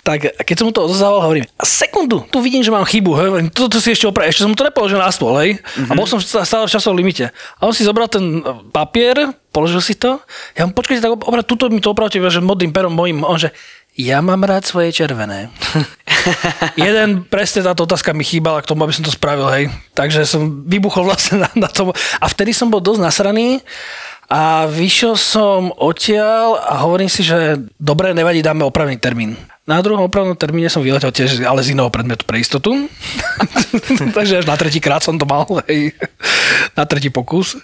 tak 0.09 0.25
keď 0.41 0.57
som 0.57 0.65
mu 0.65 0.73
to 0.73 0.89
odozdával, 0.89 1.21
hovorím, 1.21 1.45
a 1.45 1.65
sekundu, 1.69 2.25
tu 2.33 2.41
vidím, 2.41 2.65
že 2.65 2.73
mám 2.73 2.89
chybu, 2.89 3.13
hovorím, 3.13 3.53
toto 3.53 3.77
si 3.77 3.93
ešte 3.93 4.09
opravím, 4.09 4.33
ešte 4.33 4.41
som 4.41 4.49
mu 4.49 4.57
to 4.57 4.65
nepoložil 4.65 4.97
na 4.97 5.13
stôl, 5.13 5.37
hej, 5.45 5.61
a 5.85 5.93
bol 5.93 6.09
som 6.09 6.17
stále 6.17 6.65
v 6.65 6.73
časovom 6.73 6.97
limite. 6.97 7.29
A 7.61 7.69
on 7.69 7.77
si 7.77 7.85
zobral 7.85 8.09
ten 8.09 8.41
e, 8.41 8.43
papier, 8.73 9.37
položil 9.53 9.85
si 9.85 10.01
to, 10.01 10.17
ja 10.57 10.65
mu 10.65 10.73
počkajte, 10.73 11.05
tak 11.05 11.13
opravdu, 11.13 11.45
tuto 11.45 11.69
mi 11.69 11.85
to 11.85 11.93
opravte, 11.93 12.17
že 12.17 12.41
modrým 12.41 12.73
perom 12.73 12.97
mojim, 12.97 13.21
on 13.21 13.37
že, 13.37 13.53
ja 13.99 14.25
mám 14.25 14.49
rád 14.49 14.65
svoje 14.65 14.97
červené. 14.97 15.53
Jeden, 16.79 17.29
presne 17.29 17.67
táto 17.67 17.85
otázka 17.85 18.17
mi 18.17 18.25
chýbala 18.25 18.65
k 18.65 18.71
tomu, 18.71 18.89
aby 18.89 18.95
som 18.97 19.05
to 19.05 19.13
spravil, 19.13 19.51
hej. 19.53 19.69
Takže 19.93 20.25
som 20.25 20.65
vybuchol 20.65 21.05
vlastne 21.05 21.45
na, 21.45 21.51
na 21.53 21.69
tom. 21.69 21.91
A 21.93 22.27
vtedy 22.31 22.55
som 22.55 22.71
bol 22.71 22.79
dosť 22.79 23.03
nasraný 23.03 23.61
a 24.29 24.69
vyšiel 24.69 25.17
som 25.17 25.73
odtiaľ 25.73 26.61
a 26.61 26.85
hovorím 26.85 27.09
si, 27.09 27.25
že 27.25 27.57
dobre, 27.81 28.13
nevadí, 28.13 28.45
dáme 28.45 28.61
opravný 28.61 29.01
termín. 29.01 29.41
Na 29.65 29.81
druhom 29.81 30.05
opravnom 30.05 30.37
termíne 30.37 30.69
som 30.69 30.85
vyletel 30.85 31.13
tiež, 31.13 31.45
ale 31.45 31.65
z 31.65 31.73
iného 31.73 31.89
predmetu 31.89 32.25
pre 32.29 32.41
istotu. 32.41 32.89
Takže 34.17 34.41
až 34.41 34.47
na 34.49 34.57
tretí 34.57 34.81
krát 34.81 35.01
som 35.05 35.17
to 35.17 35.25
mal, 35.25 35.45
hej. 35.69 35.97
Na 36.77 36.85
tretí 36.85 37.09
pokus. 37.09 37.57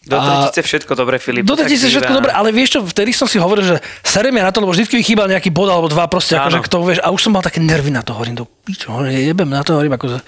Do 0.00 0.16
tretice 0.16 0.62
všetko 0.64 0.96
dobre, 0.96 1.20
Filip. 1.20 1.44
Do 1.44 1.54
tretice 1.54 1.86
všetko 1.86 2.12
dobre, 2.22 2.30
ale 2.32 2.50
vieš 2.56 2.78
čo, 2.78 2.80
vtedy 2.82 3.12
som 3.12 3.28
si 3.28 3.36
hovoril, 3.36 3.62
že 3.62 3.76
serem 4.00 4.32
ja 4.32 4.48
na 4.48 4.54
to, 4.54 4.64
lebo 4.64 4.72
vždy 4.72 4.88
mi 4.90 5.04
chýbal 5.04 5.28
nejaký 5.28 5.52
bod 5.52 5.68
alebo 5.68 5.92
dva 5.92 6.08
proste, 6.08 6.34
Áno. 6.34 6.48
akože 6.48 6.58
kto 6.66 6.76
vieš, 6.82 7.00
a 7.04 7.12
už 7.12 7.20
som 7.20 7.36
mal 7.36 7.44
také 7.44 7.60
nervy 7.60 7.92
na 7.92 8.00
to, 8.00 8.16
hovorím, 8.16 8.40
do 8.40 8.48
pičo, 8.48 8.90
jebem 9.06 9.50
na 9.50 9.60
to, 9.60 9.76
hovorím, 9.76 10.00
akože 10.00 10.18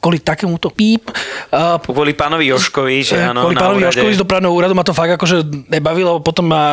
kvôli 0.00 0.18
takémuto 0.18 0.72
píp. 0.72 1.12
A 1.52 1.76
Kvôli 1.76 2.16
pánovi 2.16 2.48
Joškovi, 2.48 3.04
že 3.04 3.20
áno, 3.20 3.44
kvôli 3.44 3.60
pánovi 3.60 3.84
úrade. 3.84 4.00
Joškovi 4.00 4.16
z 4.16 4.20
dopravného 4.24 4.54
úradu 4.56 4.72
ma 4.72 4.82
to 4.82 4.96
fakt 4.96 5.12
akože 5.20 5.68
nebavilo, 5.68 6.24
potom 6.24 6.48
ma 6.48 6.64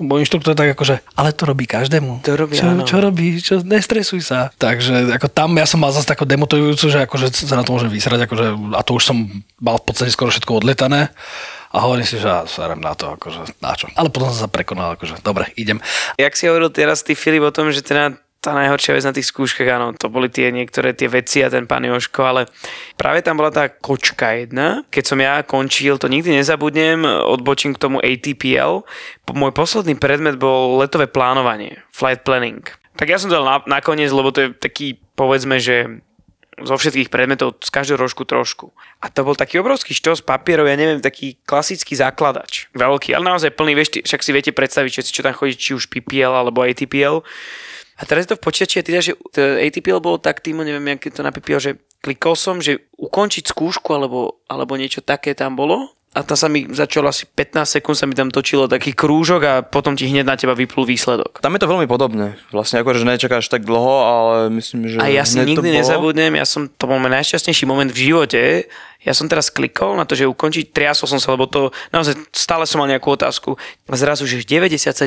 môj 0.00 0.24
inštruktor 0.24 0.56
tak 0.56 0.72
akože, 0.72 1.04
ale 1.14 1.36
to 1.36 1.44
robí 1.44 1.68
každému. 1.68 2.24
To 2.24 2.32
robí, 2.34 2.56
čo, 2.56 2.64
áno. 2.64 2.88
čo 2.88 2.96
robí, 3.04 3.38
čo, 3.38 3.60
nestresuj 3.60 4.24
sa. 4.24 4.48
Takže 4.56 5.12
ako 5.12 5.28
tam 5.28 5.52
ja 5.60 5.68
som 5.68 5.78
mal 5.78 5.92
zase 5.92 6.08
takú 6.08 6.24
demotivujúcu, 6.24 6.84
že 6.88 6.98
akože 7.04 7.26
sa 7.44 7.60
na 7.60 7.64
to 7.68 7.76
môžem 7.76 7.92
vysrať, 7.92 8.24
akože, 8.24 8.46
a 8.74 8.80
to 8.80 8.96
už 8.96 9.04
som 9.04 9.16
mal 9.60 9.76
v 9.76 9.84
podstate 9.84 10.10
skoro 10.10 10.32
všetko 10.32 10.64
odletané. 10.64 11.12
A 11.74 11.82
hovorím 11.82 12.06
si, 12.06 12.22
že 12.22 12.30
ja 12.30 12.46
serem 12.46 12.78
na 12.78 12.94
to, 12.94 13.18
akože 13.18 13.58
na 13.58 13.74
čo. 13.74 13.90
Ale 13.98 14.06
potom 14.06 14.30
som 14.30 14.46
sa 14.46 14.48
prekonal, 14.48 14.94
akože 14.94 15.18
dobre, 15.26 15.50
idem. 15.58 15.82
Jak 16.14 16.38
si 16.38 16.46
hovoril 16.46 16.70
teraz 16.70 17.02
ty, 17.02 17.18
Filip, 17.18 17.42
o 17.42 17.50
tom, 17.50 17.74
že 17.74 17.82
teda 17.82 18.14
tá 18.44 18.52
najhoršia 18.52 18.92
vec 18.92 19.04
na 19.08 19.16
tých 19.16 19.32
skúškach, 19.32 19.64
áno, 19.64 19.96
to 19.96 20.12
boli 20.12 20.28
tie 20.28 20.52
niektoré 20.52 20.92
tie 20.92 21.08
veci 21.08 21.40
a 21.40 21.48
ten 21.48 21.64
pán 21.64 21.88
Joško, 21.88 22.20
ale 22.20 22.42
práve 23.00 23.24
tam 23.24 23.40
bola 23.40 23.48
tá 23.48 23.72
kočka 23.72 24.36
jedna. 24.36 24.84
Keď 24.92 25.04
som 25.08 25.16
ja 25.16 25.40
končil, 25.40 25.96
to 25.96 26.12
nikdy 26.12 26.36
nezabudnem, 26.36 27.08
odbočím 27.08 27.72
k 27.72 27.80
tomu 27.80 28.04
ATPL. 28.04 28.84
Môj 29.32 29.52
posledný 29.56 29.96
predmet 29.96 30.36
bol 30.36 30.76
letové 30.76 31.08
plánovanie, 31.08 31.80
flight 31.88 32.20
planning. 32.20 32.60
Tak 33.00 33.08
ja 33.08 33.16
som 33.16 33.32
dal 33.32 33.42
na, 33.42 33.58
lebo 33.64 34.28
to 34.30 34.46
je 34.46 34.48
taký, 34.54 35.00
povedzme, 35.16 35.58
že 35.58 36.04
zo 36.62 36.78
všetkých 36.78 37.10
predmetov, 37.10 37.58
z 37.58 37.70
každého 37.74 37.98
rožku 37.98 38.22
trošku. 38.22 38.70
A 39.02 39.10
to 39.10 39.26
bol 39.26 39.34
taký 39.34 39.58
obrovský 39.58 39.90
štos 39.90 40.22
papierov, 40.22 40.70
ja 40.70 40.78
neviem, 40.78 41.02
taký 41.02 41.34
klasický 41.42 41.98
základač. 41.98 42.70
Veľký, 42.78 43.10
ale 43.10 43.34
naozaj 43.34 43.58
plný, 43.58 43.74
vieš, 43.74 43.98
však 44.06 44.22
si 44.22 44.30
viete 44.30 44.52
predstaviť 44.54 44.90
všetci, 44.94 45.10
čo 45.10 45.26
tam 45.26 45.34
chodí, 45.34 45.58
či 45.58 45.74
už 45.74 45.90
PPL 45.90 46.30
alebo 46.30 46.62
ATPL. 46.62 47.26
A 47.94 48.02
teraz 48.08 48.26
je 48.26 48.34
to 48.34 48.38
v 48.38 48.44
počítači 48.44 48.82
teda, 48.82 49.00
že 49.00 49.12
to 49.30 49.40
ATPL 49.40 50.02
bolo 50.02 50.18
tak 50.18 50.42
tým, 50.42 50.66
neviem, 50.66 50.98
jak 50.98 51.14
to 51.14 51.22
na 51.22 51.30
PPL, 51.30 51.62
že 51.62 51.72
klikol 52.02 52.34
som, 52.34 52.58
že 52.58 52.84
ukončiť 52.98 53.48
skúšku 53.48 53.94
alebo, 53.94 54.42
alebo 54.50 54.74
niečo 54.74 55.00
také 55.00 55.32
tam 55.32 55.54
bolo 55.54 55.94
a 56.14 56.22
tam 56.22 56.38
sa 56.38 56.46
mi 56.46 56.62
začalo 56.70 57.10
asi 57.10 57.26
15 57.26 57.82
sekúnd 57.82 57.98
sa 57.98 58.06
mi 58.06 58.14
tam 58.14 58.30
točilo 58.30 58.70
taký 58.70 58.94
krúžok 58.94 59.40
a 59.42 59.54
potom 59.66 59.98
ti 59.98 60.06
hneď 60.06 60.22
na 60.22 60.38
teba 60.38 60.54
vyplul 60.54 60.86
výsledok. 60.86 61.42
Tam 61.42 61.50
je 61.58 61.60
to 61.60 61.66
veľmi 61.66 61.90
podobné. 61.90 62.38
Vlastne 62.54 62.86
akože 62.86 63.02
nečakáš 63.02 63.50
tak 63.50 63.66
dlho, 63.66 63.94
ale 64.06 64.34
myslím, 64.54 64.86
že... 64.86 65.02
A 65.02 65.10
ja 65.10 65.26
si 65.26 65.42
nikdy 65.42 65.74
nezabudnem, 65.74 66.38
ja 66.38 66.46
som, 66.46 66.70
to 66.70 66.86
bol 66.86 67.02
môj 67.02 67.10
najšťastnejší 67.18 67.66
moment 67.66 67.90
v 67.90 68.14
živote. 68.14 68.70
Ja 69.02 69.10
som 69.10 69.26
teraz 69.26 69.50
klikol 69.50 69.98
na 69.98 70.06
to, 70.06 70.14
že 70.14 70.30
ukončiť, 70.30 70.70
triasol 70.70 71.10
som 71.10 71.18
sa, 71.18 71.34
lebo 71.34 71.50
to, 71.50 71.74
naozaj 71.90 72.14
stále 72.30 72.62
som 72.62 72.78
mal 72.78 72.86
nejakú 72.86 73.10
otázku. 73.10 73.58
A 73.90 73.98
zrazu, 73.98 74.22
že 74.30 74.46
97% 74.46 75.02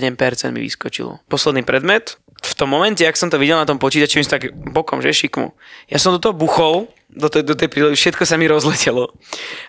mi 0.51 0.59
vyskočilo. 0.59 1.23
Posledný 1.31 1.63
predmet. 1.63 2.19
V 2.47 2.53
tom 2.55 2.71
momente, 2.71 3.03
ak 3.03 3.19
som 3.19 3.27
to 3.27 3.35
videl 3.35 3.59
na 3.59 3.67
tom 3.67 3.75
počítači, 3.75 4.23
sa 4.23 4.39
tak 4.39 4.55
bokom, 4.55 5.03
že 5.03 5.11
šikmu. 5.11 5.51
Ja 5.91 5.99
som 5.99 6.15
do 6.15 6.23
toho 6.23 6.31
buchol 6.31 6.87
do 7.07 7.31
tej, 7.31 7.43
do 7.47 7.55
tej 7.55 7.71
prílody, 7.71 7.95
všetko 7.95 8.23
sa 8.27 8.35
mi 8.35 8.51
rozletelo. 8.51 9.09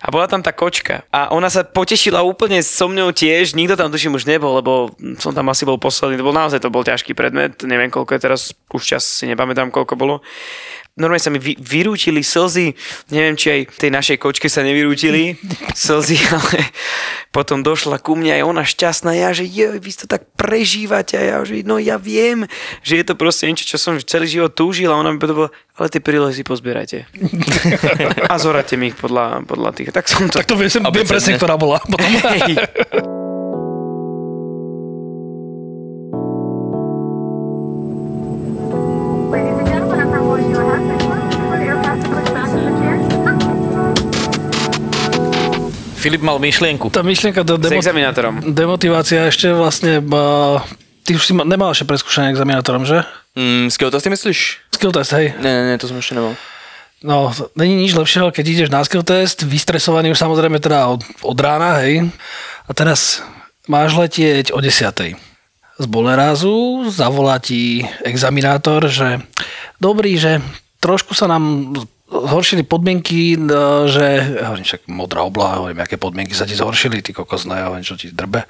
A 0.03 0.07
bola 0.11 0.27
tam 0.27 0.43
tá 0.43 0.51
kočka. 0.51 1.07
A 1.14 1.31
ona 1.31 1.47
sa 1.47 1.62
potešila 1.62 2.27
úplne 2.27 2.61
so 2.61 2.91
mňou 2.91 3.14
tiež, 3.14 3.55
nikto 3.55 3.79
tam 3.79 3.95
tuším 3.95 4.19
už 4.19 4.27
nebol, 4.27 4.59
lebo 4.59 4.93
som 5.23 5.31
tam 5.31 5.47
asi 5.49 5.62
bol 5.62 5.79
posledný, 5.79 6.19
to 6.19 6.27
bol 6.27 6.35
naozaj 6.35 6.59
to 6.59 6.71
bol 6.71 6.83
ťažký 6.83 7.14
predmet, 7.14 7.62
neviem 7.62 7.88
koľko 7.95 8.19
je 8.19 8.21
teraz, 8.21 8.41
už 8.75 8.83
čas 8.83 9.03
si 9.07 9.25
nepamätám 9.31 9.71
koľko 9.71 9.95
bolo 9.95 10.21
normálne 10.98 11.22
sa 11.22 11.30
mi 11.30 11.38
vy, 11.38 11.54
vyrútili 11.56 12.20
slzy, 12.20 12.74
neviem, 13.14 13.38
či 13.38 13.46
aj 13.54 13.61
tej 13.78 13.90
našej 13.94 14.18
kočke 14.18 14.50
sa 14.50 14.66
nevyrútili 14.66 15.38
slzy, 15.78 16.18
ale 16.28 16.68
potom 17.30 17.62
došla 17.62 18.02
ku 18.02 18.18
mne 18.18 18.34
aj 18.34 18.42
ona 18.42 18.64
šťastná, 18.66 19.14
ja, 19.14 19.30
že 19.30 19.46
je, 19.46 19.78
vy 19.78 19.90
to 19.94 20.11
tak 20.11 20.26
prežívate 20.34 21.14
a 21.14 21.22
ja, 21.22 21.37
že 21.46 21.62
no 21.62 21.78
ja 21.78 21.96
viem, 21.96 22.44
že 22.82 22.98
je 22.98 23.04
to 23.06 23.14
proste 23.14 23.46
niečo, 23.46 23.64
čo 23.64 23.78
som 23.78 23.94
celý 24.02 24.26
život 24.26 24.52
túžil 24.52 24.90
a 24.90 24.98
ona 24.98 25.14
mi 25.14 25.22
potom 25.22 25.46
bola, 25.46 25.50
ale 25.78 25.87
tie 25.88 26.02
prílohy 26.02 26.34
si 26.34 26.42
pozbierajte. 26.42 27.06
a 28.32 28.34
zorate 28.37 28.74
mi 28.74 28.90
ich 28.90 28.98
podľa, 28.98 29.46
podľa 29.46 29.70
tých. 29.78 29.94
Tak 29.94 30.04
som 30.11 30.26
to... 30.26 30.42
Tak 30.42 30.50
to 30.50 30.58
viem, 30.58 30.68
viem 30.68 31.06
presne, 31.06 31.38
ktorá 31.38 31.54
bola. 31.54 31.78
Potom. 31.90 33.17
Filip 46.09 46.25
mal 46.25 46.40
myšlienku. 46.40 46.88
Tá 46.88 47.05
myšlienka 47.05 47.44
do 47.44 47.61
S 47.61 47.68
demo- 47.68 47.77
examinátorom. 47.85 48.40
demotivácia 48.49 49.29
ešte 49.29 49.53
vlastne... 49.53 50.01
Uh, 50.01 50.57
ty 51.05 51.12
už 51.12 51.21
si 51.21 51.33
ma, 51.37 51.44
nemal 51.44 51.77
ešte 51.77 51.85
preskúšanie 51.85 52.33
examinátorom, 52.33 52.88
že? 52.88 53.05
Mm, 53.37 53.68
skill 53.68 53.92
testy 53.92 54.09
myslíš? 54.09 54.38
Skill 54.73 54.97
test, 54.97 55.12
hej. 55.12 55.37
Ne, 55.37 55.53
ne, 55.53 55.62
ne, 55.68 55.75
to 55.77 55.85
som 55.85 56.01
ešte 56.01 56.16
nemal. 56.16 56.33
No, 57.05 57.31
není 57.55 57.77
nič 57.77 57.92
lepšieho, 57.94 58.33
keď 58.33 58.44
ideš 58.49 58.71
na 58.73 58.81
skill 58.83 59.05
test, 59.05 59.44
vystresovaný 59.44 60.11
už 60.11 60.18
samozrejme 60.18 60.59
teda 60.59 60.88
od, 60.88 61.05
od 61.23 61.38
rána, 61.38 61.79
hej. 61.85 62.09
A 62.64 62.71
teraz 62.73 63.21
máš 63.68 63.92
letieť 63.94 64.51
o 64.51 64.59
10. 64.59 65.14
Z 65.79 65.87
Bolerázu 65.87 66.88
zavolá 66.90 67.38
ti 67.38 67.87
examinátor, 68.03 68.88
že 68.90 69.23
dobrý, 69.79 70.16
že 70.18 70.42
trošku 70.83 71.14
sa 71.14 71.31
nám 71.31 71.77
zhoršili 72.09 72.64
podmienky, 72.64 73.37
no, 73.37 73.85
že, 73.85 74.37
ja 74.40 74.49
hovorím, 74.49 74.64
však 74.64 74.88
modrá 74.88 75.21
obloha, 75.23 75.61
hovorím, 75.61 75.85
aké 75.85 76.01
podmienky 76.01 76.33
sa 76.33 76.49
ti 76.49 76.57
zhoršili, 76.57 77.05
ty 77.05 77.12
kokos, 77.12 77.44
no, 77.44 77.53
ja 77.53 77.68
hovorím, 77.68 77.85
čo 77.85 78.01
ti 78.01 78.09
drbe. 78.09 78.49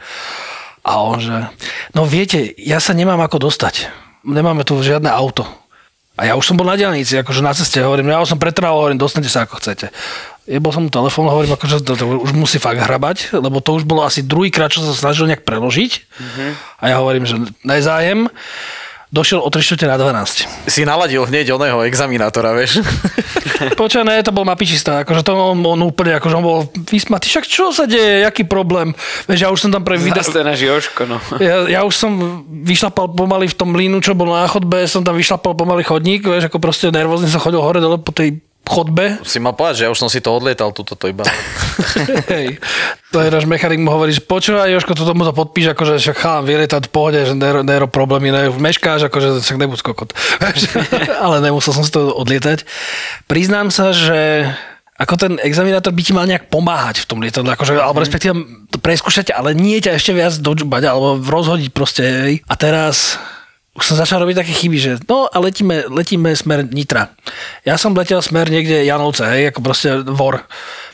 A 0.86 0.90
on, 1.02 1.18
že, 1.18 1.34
no 1.92 2.06
viete, 2.06 2.54
ja 2.56 2.78
sa 2.78 2.94
nemám 2.94 3.18
ako 3.20 3.50
dostať. 3.50 3.90
Nemáme 4.22 4.62
tu 4.62 4.78
žiadne 4.78 5.10
auto. 5.10 5.44
A 6.18 6.26
ja 6.26 6.34
už 6.34 6.50
som 6.50 6.58
bol 6.58 6.66
na 6.66 6.74
diálnici, 6.74 7.14
akože 7.14 7.42
na 7.42 7.54
ceste, 7.54 7.78
hovorím, 7.78 8.10
ja 8.10 8.22
už 8.22 8.34
som 8.34 8.40
pretrval, 8.42 8.74
hovorím, 8.74 8.98
dostanete 8.98 9.30
sa 9.30 9.46
ako 9.46 9.62
chcete. 9.62 9.90
Jebol 10.48 10.72
som 10.72 10.88
mu 10.88 10.90
telefón, 10.90 11.28
hovorím, 11.28 11.54
akože 11.54 11.84
to, 11.84 11.92
to 11.94 12.04
už 12.08 12.32
musí 12.32 12.56
fakt 12.58 12.80
hrabať, 12.80 13.36
lebo 13.36 13.60
to 13.60 13.76
už 13.78 13.84
bolo 13.84 14.02
asi 14.02 14.24
druhýkrát, 14.24 14.72
čo 14.72 14.80
sa 14.82 14.96
snažil 14.96 15.28
nejak 15.28 15.44
preložiť. 15.44 15.92
A 16.80 16.90
ja 16.90 16.96
hovorím, 16.98 17.28
že 17.28 17.36
nezájem. 17.62 18.32
Došiel 19.08 19.40
o 19.40 19.48
3 19.48 19.64
čtvrte 19.64 19.86
na 19.88 19.96
12. 19.96 20.68
Si 20.68 20.84
naladil 20.84 21.24
hneď 21.24 21.56
oného 21.56 21.80
examinátora, 21.88 22.52
vieš. 22.52 22.84
Počkaj, 23.80 24.04
ne, 24.06 24.22
to 24.22 24.30
bol 24.34 24.46
mapičista, 24.46 25.02
akože 25.02 25.22
to 25.26 25.32
on, 25.34 25.58
on 25.62 25.80
úplne, 25.82 26.16
akože 26.18 26.34
on 26.38 26.44
bol 26.44 26.58
vysmatý, 26.90 27.26
však 27.30 27.44
čo 27.46 27.70
sa 27.74 27.84
deje, 27.88 28.22
aký 28.22 28.46
problém, 28.46 28.94
vieš, 29.26 29.40
ja 29.42 29.48
už 29.50 29.58
som 29.58 29.70
tam 29.74 29.82
pre 29.82 29.98
video, 29.98 30.22
náš 30.22 30.62
Joško, 30.62 31.02
no. 31.08 31.18
ja, 31.42 31.66
ja 31.66 31.80
už 31.82 31.94
som 31.94 32.44
vyšlapal 32.46 33.10
pomaly 33.12 33.50
v 33.50 33.56
tom 33.58 33.74
línu, 33.74 33.98
čo 34.02 34.14
bol 34.14 34.30
na 34.30 34.46
chodbe, 34.46 34.86
som 34.86 35.02
tam 35.02 35.18
vyšlapal 35.18 35.54
pomaly 35.58 35.82
chodník, 35.82 36.26
vieš, 36.26 36.50
ako 36.50 36.58
proste 36.62 36.94
nervózne 36.94 37.26
som 37.30 37.42
chodil 37.42 37.62
hore 37.62 37.82
dole 37.82 37.98
po 37.98 38.14
tej 38.14 38.38
chodbe. 38.68 39.18
Si 39.24 39.40
mal 39.40 39.56
povedať, 39.56 39.82
že 39.82 39.84
ja 39.88 39.90
už 39.90 39.98
som 39.98 40.12
si 40.12 40.20
to 40.20 40.30
odlietal, 40.36 40.70
túto 40.76 40.94
to 40.94 41.08
iba. 41.08 41.24
Hej. 42.32 42.60
To 43.10 43.24
je 43.24 43.32
náš 43.32 43.48
mechanik 43.48 43.80
mu 43.80 43.88
hovorí, 43.88 44.12
že 44.12 44.20
počúvaj, 44.20 44.68
Joško, 44.68 44.92
toto 44.92 45.16
mu 45.16 45.24
to 45.24 45.32
podpíš, 45.32 45.72
akože 45.72 45.96
však 45.96 46.16
chalám, 46.20 46.44
vylietať 46.44 46.82
v 46.86 46.92
pohode, 46.92 47.20
že 47.24 47.32
nero, 47.32 47.64
nero 47.64 47.88
problémy, 47.88 48.28
ne, 48.28 48.52
meškáš, 48.52 49.08
akože 49.08 49.40
však 49.40 49.56
nebuď 49.56 49.80
kokot. 49.80 50.12
Ale 51.24 51.40
nemusel 51.40 51.72
som 51.72 51.82
si 51.82 51.90
to 51.90 52.12
odlietať. 52.12 52.68
Priznám 53.24 53.72
sa, 53.72 53.96
že 53.96 54.44
ako 54.98 55.14
ten 55.14 55.32
examinátor 55.40 55.94
by 55.94 56.02
ti 56.02 56.10
mal 56.10 56.26
nejak 56.26 56.50
pomáhať 56.50 57.06
v 57.06 57.08
tom 57.08 57.22
lietadle, 57.22 57.54
akože, 57.54 57.78
alebo 57.78 58.02
respektíve 58.02 58.34
to 58.74 58.82
preskúšať, 58.82 59.30
ale 59.30 59.54
nie 59.54 59.78
ťa 59.78 59.94
ešte 59.94 60.10
viac 60.10 60.34
dožbať, 60.34 60.90
alebo 60.90 61.22
rozhodiť 61.22 61.70
proste. 61.70 62.02
Hej. 62.02 62.34
A 62.50 62.54
teraz 62.58 63.14
už 63.78 63.84
som 63.86 63.96
začal 63.96 64.18
robiť 64.26 64.42
také 64.42 64.50
chyby, 64.50 64.78
že 64.78 64.92
no 65.06 65.30
a 65.30 65.36
letíme, 65.38 65.86
letíme 65.86 66.34
smer 66.34 66.66
Nitra. 66.66 67.14
Ja 67.62 67.78
som 67.78 67.94
letel 67.94 68.18
smer 68.18 68.50
niekde 68.50 68.82
Janovce, 68.82 69.22
hej, 69.30 69.54
ako 69.54 69.60
proste 69.62 70.02
vor. 70.02 70.42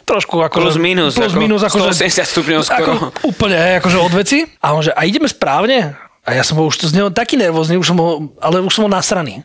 Trošku 0.04 0.44
ako... 0.44 0.60
Plus 0.60 0.76
minus, 0.76 1.16
Plus 1.16 1.32
ako 1.32 1.40
minus, 1.40 1.64
ako 1.64 1.88
180 1.88 2.32
stupňov 2.36 2.60
skoro. 2.60 2.92
Ako, 2.92 2.94
úplne, 3.24 3.56
hej, 3.56 3.80
akože 3.80 3.96
od 3.96 4.12
veci. 4.12 4.44
A 4.60 4.76
on 4.76 4.84
že, 4.84 4.92
a 4.92 5.00
ideme 5.08 5.24
správne? 5.24 5.96
A 6.24 6.36
ja 6.36 6.44
som 6.44 6.60
bol 6.60 6.68
už 6.68 6.84
z 6.84 6.92
neho 6.92 7.08
taký 7.08 7.40
nervózny, 7.40 7.80
už 7.80 7.88
som 7.92 7.96
bol, 7.96 8.36
ale 8.40 8.60
už 8.60 8.72
som 8.72 8.84
bol 8.84 8.92
nasraný. 8.92 9.40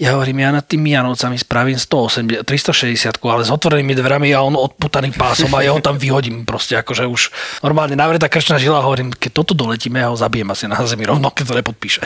Ja 0.00 0.16
hovorím, 0.16 0.40
ja 0.40 0.48
nad 0.48 0.64
tými 0.64 0.96
Janovcami 0.96 1.36
spravím 1.36 1.76
180, 1.76 2.40
360, 2.48 3.20
ale 3.20 3.44
s 3.44 3.52
otvorenými 3.52 3.92
dverami 3.92 4.32
a 4.32 4.40
on 4.40 4.56
odputaný 4.56 5.12
pásom 5.12 5.52
a 5.52 5.60
ja 5.60 5.76
ho 5.76 5.80
tam 5.84 6.00
vyhodím 6.00 6.48
proste, 6.48 6.72
akože 6.80 7.04
už 7.04 7.28
normálne 7.60 8.00
navretá 8.00 8.24
krčná 8.32 8.56
žila, 8.56 8.80
hovorím, 8.80 9.12
keď 9.12 9.44
toto 9.44 9.52
doletíme, 9.52 10.00
ja 10.00 10.08
ho 10.08 10.16
zabijem 10.16 10.48
asi 10.48 10.64
na 10.72 10.80
zemi 10.88 11.04
rovno, 11.04 11.28
keď 11.28 11.44
to 11.52 11.58
nepodpíše. 11.60 12.02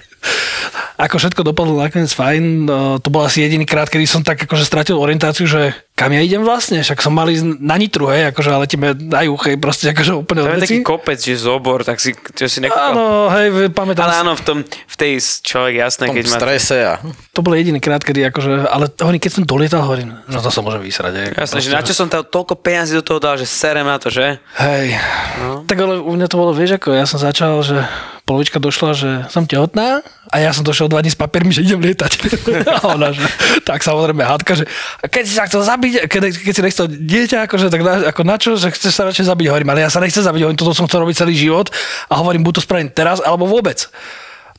Ako 0.98 1.22
všetko 1.22 1.46
dopadlo 1.46 1.78
nakoniec 1.78 2.10
fajn, 2.10 2.42
no, 2.66 2.98
to 2.98 3.14
bol 3.14 3.22
asi 3.22 3.46
jediný 3.46 3.62
krát, 3.62 3.86
kedy 3.86 4.10
som 4.10 4.26
tak 4.26 4.42
akože 4.42 4.66
stratil 4.66 4.98
orientáciu, 4.98 5.46
že 5.46 5.83
kam 5.94 6.10
ja 6.10 6.18
idem 6.26 6.42
vlastne, 6.42 6.82
však 6.82 6.98
som 6.98 7.14
mali 7.14 7.38
na 7.62 7.78
Nitru, 7.78 8.10
hej, 8.10 8.34
akože 8.34 8.50
ale 8.50 8.66
letíme 8.66 8.98
na 8.98 9.22
juh, 9.22 9.38
hej, 9.46 9.54
proste 9.62 9.94
akože 9.94 10.12
úplne 10.18 10.42
To 10.42 10.50
od 10.50 10.58
je 10.58 10.62
taký 10.66 10.82
kopec, 10.82 11.22
že 11.22 11.38
zobor, 11.38 11.86
tak 11.86 12.02
si, 12.02 12.18
čo 12.34 12.50
si 12.50 12.58
nekúkal. 12.58 12.98
Áno, 12.98 13.30
hej, 13.30 13.70
pamätám 13.70 14.10
Ale 14.10 14.26
áno, 14.26 14.32
v, 14.34 14.42
tom, 14.42 14.58
v 14.66 14.96
tej 14.98 15.22
človek 15.22 15.86
jasné, 15.86 16.10
keď 16.10 16.24
má... 16.26 16.36
strese 16.42 16.76
a... 16.82 16.98
To 17.30 17.46
bol 17.46 17.54
jediný 17.54 17.78
krát, 17.78 18.02
kedy 18.02 18.26
akože, 18.34 18.66
ale 18.66 18.90
hovorím, 18.90 19.22
keď 19.22 19.32
som 19.38 19.42
dolietal, 19.46 19.86
hovorím, 19.86 20.18
no 20.26 20.38
to 20.42 20.50
sa 20.50 20.60
môžem 20.66 20.82
vysrať. 20.82 21.12
Hej, 21.14 21.28
Jasné, 21.38 21.58
že 21.62 21.70
Proste, 21.70 21.78
na 21.78 21.86
čo 21.86 21.94
som 21.94 22.06
to, 22.10 22.26
toľko 22.26 22.58
peniazí 22.58 22.98
do 22.98 23.06
toho 23.06 23.22
dal, 23.22 23.38
že 23.38 23.46
serem 23.46 23.86
na 23.86 23.94
to, 24.02 24.10
že? 24.10 24.42
Hej, 24.58 24.98
no. 25.38 25.62
tak 25.62 25.78
ale 25.78 26.02
u 26.02 26.10
mňa 26.10 26.26
to 26.26 26.36
bolo, 26.42 26.50
vieš 26.50 26.74
ako, 26.74 26.90
ja 26.90 27.06
som 27.06 27.22
začal, 27.22 27.62
že 27.62 27.86
polovička 28.24 28.56
došla, 28.56 28.90
že 28.96 29.10
som 29.28 29.44
tehotná 29.44 30.00
a 30.32 30.36
ja 30.40 30.50
som 30.56 30.64
došiel 30.64 30.88
dva 30.88 31.04
dní 31.04 31.12
s 31.12 31.20
papiermi, 31.20 31.52
že 31.52 31.60
idem 31.60 31.84
lietať. 31.84 32.12
a 32.80 32.96
ona, 32.96 33.12
že, 33.12 33.20
tak 33.68 33.84
samozrejme 33.84 34.24
hádka, 34.24 34.52
že 34.58 34.64
keď 35.04 35.24
si 35.28 35.34
sa 35.36 35.44
chcel 35.44 35.60
zabiť, 35.60 36.08
keď, 36.08 36.22
keď 36.32 36.52
si 36.56 36.62
nechcel 36.64 36.86
dieťa, 36.88 37.44
akože, 37.44 37.68
tak 37.68 37.84
na, 37.84 38.08
ako 38.08 38.22
na 38.24 38.36
čo, 38.40 38.56
že 38.56 38.72
chceš 38.72 38.96
sa 38.96 39.04
radšej 39.04 39.28
zabiť, 39.28 39.46
hovorím, 39.52 39.70
ale 39.76 39.84
ja 39.84 39.92
sa 39.92 40.00
nechcem 40.00 40.24
zabiť, 40.24 40.40
hovorím, 40.40 40.58
toto 40.58 40.72
som 40.72 40.88
chcel 40.88 41.04
robiť 41.04 41.20
celý 41.20 41.36
život 41.36 41.68
a 42.08 42.16
hovorím, 42.16 42.40
buď 42.48 42.52
to 42.58 42.62
spravím 42.64 42.88
teraz, 42.88 43.20
alebo 43.20 43.44
vôbec. 43.44 43.92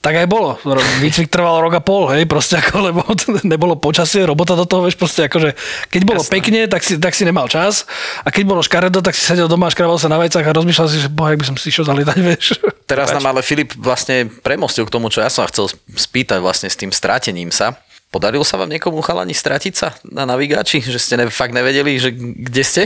Tak 0.05 0.21
aj 0.21 0.27
bolo. 0.29 0.53
Výcvik 1.01 1.33
trval 1.33 1.65
rok 1.65 1.73
a 1.73 1.81
pol, 1.81 2.13
hej, 2.13 2.29
proste 2.29 2.61
ako, 2.61 2.93
lebo 2.93 3.01
to 3.17 3.41
nebolo 3.41 3.73
počasie, 3.73 4.21
robota 4.21 4.53
do 4.53 4.69
toho, 4.69 4.85
vieš, 4.85 5.01
proste 5.01 5.25
akože, 5.25 5.57
keď 5.89 6.01
bolo 6.05 6.21
Jasné. 6.21 6.33
pekne, 6.37 6.59
tak 6.69 6.85
si, 6.85 7.01
tak 7.01 7.17
si 7.17 7.25
nemal 7.25 7.49
čas 7.49 7.89
a 8.21 8.29
keď 8.29 8.43
bolo 8.45 8.61
škaredo, 8.61 9.01
tak 9.01 9.17
si 9.17 9.25
sedel 9.25 9.49
doma, 9.49 9.73
škrabal 9.73 9.97
sa 9.97 10.05
na 10.05 10.21
vajcach 10.21 10.45
a 10.45 10.53
rozmýšľal 10.53 10.87
si, 10.93 11.01
že 11.01 11.09
boha, 11.09 11.33
jak 11.33 11.41
by 11.41 11.47
som 11.49 11.57
si 11.57 11.73
išiel 11.73 11.89
zalietať, 11.89 12.17
vieš. 12.29 12.61
Teraz 12.85 13.09
nám 13.17 13.33
ale 13.33 13.41
Filip 13.41 13.73
vlastne 13.81 14.29
premostil 14.45 14.85
k 14.85 14.93
tomu, 14.93 15.09
čo 15.09 15.25
ja 15.25 15.29
som 15.33 15.49
chcel 15.49 15.73
spýtať 15.97 16.37
vlastne 16.37 16.69
s 16.69 16.77
tým 16.77 16.93
strátením 16.93 17.49
sa. 17.49 17.73
Podarilo 18.13 18.45
sa 18.45 18.61
vám 18.61 18.69
niekomu 18.69 19.01
chalani 19.01 19.33
stratiť 19.33 19.73
sa 19.73 19.97
na 20.05 20.29
navigáči? 20.29 20.85
Že 20.85 20.99
ste 21.01 21.15
ne, 21.17 21.25
fakt 21.33 21.51
nevedeli, 21.51 21.97
že 21.97 22.13
kde 22.13 22.61
ste? 22.61 22.85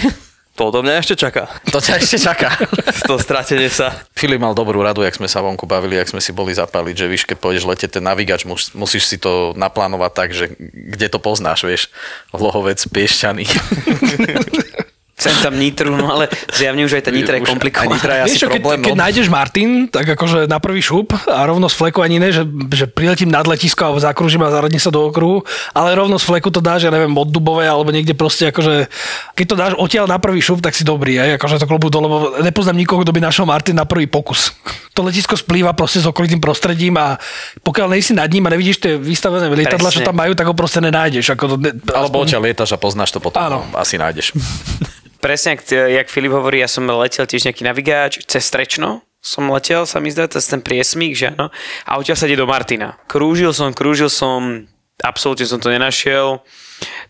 To 0.60 0.76
do 0.76 0.84
mňa 0.84 1.00
ešte 1.00 1.16
čaká. 1.16 1.48
To 1.72 1.80
ťa 1.80 2.04
ešte 2.04 2.20
čaká. 2.20 2.52
To 3.08 3.16
stratenie 3.16 3.72
sa. 3.72 3.96
Filip 4.12 4.44
mal 4.44 4.52
dobrú 4.52 4.84
radu, 4.84 5.02
jak 5.02 5.16
sme 5.16 5.26
sa 5.26 5.40
vonku 5.40 5.64
bavili, 5.66 5.96
jak 5.96 6.12
sme 6.12 6.22
si 6.22 6.36
boli 6.36 6.52
zapaliť, 6.54 6.94
že 6.94 7.08
víš, 7.10 7.24
keď 7.26 7.38
pôjdeš 7.42 7.66
letieť 7.66 7.98
ten 7.98 8.04
navigač, 8.06 8.44
mus, 8.46 8.76
musíš 8.76 9.08
si 9.10 9.18
to 9.18 9.56
naplánovať 9.56 10.12
tak, 10.12 10.30
že 10.36 10.54
kde 10.60 11.08
to 11.10 11.18
poznáš, 11.18 11.64
vieš, 11.66 11.88
Lohovec, 12.36 12.78
Piešťany. 12.92 13.48
Chcem 15.20 15.36
tam 15.44 15.60
Nitru, 15.60 16.00
no 16.00 16.16
ale 16.16 16.32
zjavne 16.56 16.88
už 16.88 16.96
aj 16.96 17.04
tá 17.04 17.12
Nitra 17.12 17.36
je 17.36 17.44
komplikovaná. 17.44 18.00
Nitra 18.00 18.14
je 18.16 18.22
asi 18.24 18.30
Vieš 18.32 18.40
čo, 18.40 18.48
keď, 18.48 18.62
problém, 18.64 18.80
keď 18.88 18.96
no. 18.96 19.02
nájdeš 19.04 19.28
Martin, 19.28 19.70
tak 19.92 20.06
akože 20.16 20.48
na 20.48 20.64
prvý 20.64 20.80
šup 20.80 21.12
a 21.28 21.44
rovno 21.44 21.68
z 21.68 21.76
fleku 21.76 22.00
ani 22.00 22.24
ne, 22.24 22.32
že, 22.32 22.48
že 22.72 22.88
priletím 22.88 23.28
nad 23.28 23.44
letisko 23.44 23.84
alebo 23.84 24.00
zakrúžim 24.00 24.40
a 24.40 24.48
zaradím 24.48 24.80
sa 24.80 24.96
do 24.96 25.12
okruhu, 25.12 25.44
ale 25.76 25.92
rovno 25.92 26.16
z 26.16 26.24
fleku 26.24 26.48
to 26.56 26.64
dáš, 26.64 26.88
ja 26.88 26.92
neviem, 26.96 27.12
od 27.12 27.28
Dubovej 27.28 27.68
alebo 27.68 27.92
niekde 27.92 28.16
proste 28.16 28.48
akože, 28.48 28.88
keď 29.36 29.46
to 29.46 29.56
dáš 29.60 29.74
odtiaľ 29.76 30.08
na 30.08 30.24
prvý 30.24 30.40
šup, 30.40 30.64
tak 30.64 30.72
si 30.72 30.88
dobrý, 30.88 31.20
aj, 31.20 31.36
akože 31.36 31.60
to 31.60 31.68
klobu 31.68 31.92
dole, 31.92 32.08
lebo 32.08 32.40
nepoznám 32.40 32.80
nikoho, 32.80 33.04
kto 33.04 33.12
by 33.12 33.20
našiel 33.20 33.44
Martin 33.44 33.76
na 33.76 33.84
prvý 33.84 34.08
pokus. 34.08 34.56
To 34.98 35.06
letisko 35.08 35.40
splýva 35.40 35.72
proste 35.72 36.04
s 36.04 36.10
okolitým 36.12 36.44
prostredím 36.44 37.00
a 37.00 37.16
pokiaľ 37.64 37.96
nejsi 37.96 38.12
nad 38.12 38.28
ním 38.28 38.44
a 38.44 38.52
nevidíš 38.52 38.84
tie 38.84 39.00
vystavené 39.00 39.48
lietadla, 39.48 39.96
čo 39.96 40.04
tam 40.04 40.18
majú, 40.18 40.36
tak 40.36 40.44
ho 40.44 40.52
proste 40.52 40.84
nenájdeš. 40.84 41.40
Ako 41.40 41.56
to, 41.56 41.56
ne, 41.56 41.72
Alebo 41.96 42.20
odtiaľ 42.20 42.44
lietaš 42.44 42.76
a 42.76 42.82
poznáš 42.82 43.16
to 43.16 43.24
potom. 43.24 43.40
Áno. 43.40 43.64
Asi 43.80 43.96
nájdeš. 43.96 44.36
Presne, 45.20 45.60
jak, 45.60 45.68
jak 45.72 46.08
Filip 46.08 46.32
hovorí, 46.32 46.64
ja 46.64 46.72
som 46.72 46.88
letel 46.88 47.28
tiež 47.28 47.44
nejaký 47.52 47.68
navigáč 47.68 48.24
cez 48.24 48.48
Strečno, 48.48 49.04
som 49.20 49.52
letel, 49.52 49.84
sa 49.84 50.00
mi 50.00 50.08
zdá, 50.08 50.32
cez 50.32 50.48
ten 50.48 50.64
priesmík, 50.64 51.12
že 51.12 51.36
áno, 51.36 51.52
a 51.84 51.92
odtiaľ 52.00 52.16
sa 52.16 52.26
ide 52.28 52.40
do 52.40 52.48
Martina. 52.48 52.96
Krúžil 53.12 53.52
som, 53.52 53.76
krúžil 53.76 54.08
som 54.08 54.64
absolútne 55.04 55.44
som 55.48 55.60
to 55.60 55.72
nenašiel. 55.72 56.44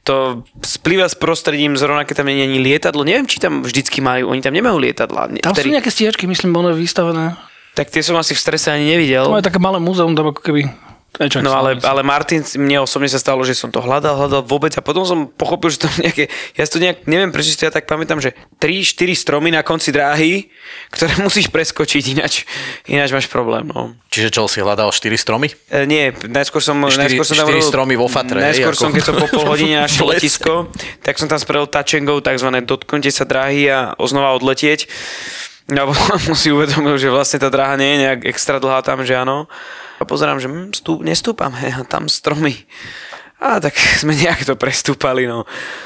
To 0.10 0.42
splýva 0.66 1.06
s 1.06 1.14
prostredím, 1.14 1.78
zrovna 1.78 2.06
keď 2.06 2.26
tam 2.26 2.30
nie 2.34 2.42
je 2.42 2.50
ani 2.50 2.60
lietadlo. 2.62 3.06
Neviem, 3.06 3.30
či 3.30 3.38
tam 3.38 3.62
vždycky 3.62 4.02
majú, 4.02 4.34
oni 4.34 4.42
tam 4.42 4.58
nemajú 4.58 4.78
lietadla. 4.82 5.30
Tam 5.46 5.54
sú 5.54 5.62
Vtedy- 5.62 5.78
nejaké 5.78 5.94
stíhačky, 5.94 6.26
myslím, 6.26 6.50
je 6.74 6.82
vystavené. 6.82 7.38
Tak 7.78 7.94
tie 7.94 8.02
som 8.02 8.18
asi 8.18 8.34
v 8.34 8.42
strese 8.42 8.74
ani 8.74 8.90
nevidel. 8.98 9.30
To 9.30 9.38
je 9.38 9.46
také 9.46 9.62
malé 9.62 9.78
múzeum, 9.78 10.18
tam 10.18 10.34
ako 10.34 10.42
keby... 10.42 10.89
Čo, 11.10 11.42
No 11.42 11.52
ale, 11.52 11.76
ale 11.82 12.00
Martin, 12.00 12.46
mne 12.56 12.86
osobne 12.86 13.10
sa 13.10 13.18
stalo, 13.18 13.42
že 13.42 13.52
som 13.52 13.68
to 13.68 13.82
hľadal, 13.82 14.14
hľadal 14.16 14.46
vôbec 14.46 14.72
a 14.72 14.82
potom 14.82 15.04
som 15.04 15.26
pochopil, 15.26 15.74
že 15.74 15.82
to 15.82 15.90
nejaké, 16.06 16.30
ja 16.54 16.64
si 16.64 16.72
to 16.72 16.80
nejak, 16.80 17.10
neviem 17.10 17.34
prečo 17.34 17.50
si 17.50 17.58
to 17.58 17.66
ja 17.66 17.74
tak 17.74 17.90
pamätám, 17.90 18.22
že 18.22 18.32
3-4 18.58 18.94
stromy 19.18 19.50
na 19.50 19.60
konci 19.60 19.90
dráhy, 19.90 20.48
ktoré 20.94 21.18
musíš 21.26 21.50
preskočiť, 21.50 22.04
ináč, 22.14 22.46
ináč 22.86 23.10
máš 23.10 23.26
problém. 23.26 23.68
No. 23.68 23.98
Čiže 24.08 24.30
čo, 24.32 24.46
si 24.46 24.62
hľadal 24.62 24.94
4 24.94 25.10
stromy? 25.18 25.50
E, 25.68 25.84
nie, 25.84 26.14
najskôr 26.24 26.62
som, 26.62 26.78
Štyri- 26.86 27.18
najskôr 27.18 27.26
som 27.26 27.36
tam 27.36 27.48
štyri 27.50 27.60
robil- 27.60 27.72
stromy 27.74 27.96
vo 27.98 28.08
fatre, 28.08 28.40
Najskôr 28.40 28.74
ako- 28.78 28.84
som, 28.86 28.90
keď 28.94 29.04
som 29.04 29.16
po 29.18 29.28
pol 29.28 29.46
hodine 29.58 29.76
našiel 29.82 30.08
letisko, 30.08 30.70
tak 31.02 31.18
som 31.18 31.26
tam 31.26 31.42
spravil 31.42 31.68
touch 31.68 31.98
and 31.98 32.06
go, 32.06 32.22
takzvané 32.22 32.62
dotknite 32.62 33.10
sa 33.10 33.26
dráhy 33.26 33.66
a 33.68 33.98
oznova 33.98 34.38
odletieť. 34.38 34.86
No 35.70 35.86
a 35.86 35.94
potom 35.94 36.34
si 36.34 36.50
uvedomil, 36.50 36.98
že 36.98 37.14
vlastne 37.14 37.38
tá 37.38 37.50
dráha 37.50 37.78
nie 37.78 37.98
je 37.98 38.02
nejak 38.02 38.20
extra 38.26 38.58
dlhá 38.58 38.82
tam, 38.82 39.06
že 39.06 39.14
áno. 39.14 39.46
A 40.00 40.04
pozerám, 40.08 40.40
že 40.40 40.48
hm, 40.48 40.72
stú, 40.72 41.04
nestúpam, 41.04 41.52
hej, 41.60 41.76
a 41.76 41.84
tam 41.84 42.08
stromy. 42.08 42.56
A 43.40 43.60
tak 43.64 43.76
sme 44.02 44.16
nejak 44.16 44.48
to 44.48 44.56
prestúpali, 44.56 45.28
no. 45.28 45.44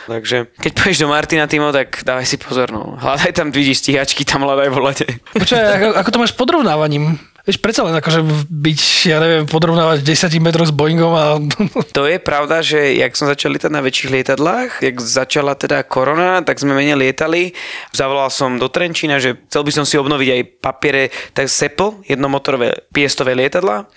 Takže 0.09 0.53
keď 0.57 0.71
pôjdeš 0.73 1.01
do 1.05 1.09
Martina 1.09 1.45
Timo, 1.49 1.73
tak 1.73 2.05
dávaj 2.05 2.25
si 2.25 2.37
pozor, 2.37 2.69
no. 2.69 2.97
Hľadaj 2.97 3.33
tam, 3.33 3.49
vidíš 3.49 3.85
stíhačky, 3.85 4.25
tam 4.25 4.45
hľadaj 4.45 4.69
v 4.69 4.77
lete. 4.81 5.07
Počkaj, 5.33 5.61
ako, 5.81 5.87
ako 5.97 6.09
to 6.09 6.21
máš 6.21 6.31
s 6.33 6.37
podrovnávaním? 6.37 7.17
Vieš, 7.43 7.59
predsa 7.59 7.83
len 7.83 7.91
akože 7.99 8.23
byť, 8.47 8.81
ja 9.11 9.19
neviem, 9.19 9.43
podrovnávať 9.43 9.99
10 9.99 10.31
metrov 10.39 10.63
s 10.63 10.71
Boeingom 10.71 11.11
a... 11.11 11.43
To 11.91 12.07
je 12.07 12.15
pravda, 12.15 12.63
že 12.63 12.95
jak 12.95 13.11
som 13.19 13.27
začal 13.27 13.51
lietať 13.51 13.67
na 13.67 13.83
väčších 13.83 14.15
lietadlách, 14.15 14.79
jak 14.79 14.95
začala 15.03 15.51
teda 15.59 15.83
korona, 15.83 16.39
tak 16.39 16.63
sme 16.63 16.71
menej 16.71 16.95
lietali. 16.95 17.51
Zavolal 17.91 18.31
som 18.31 18.55
do 18.55 18.71
Trenčína, 18.71 19.19
že 19.19 19.35
chcel 19.51 19.67
by 19.67 19.71
som 19.75 19.83
si 19.83 19.99
obnoviť 19.99 20.29
aj 20.31 20.41
papiere, 20.63 21.11
tak 21.35 21.51
Sepl, 21.51 21.99
jednomotorové 22.07 22.87
piestové 22.95 23.35
lietadla. 23.35 23.91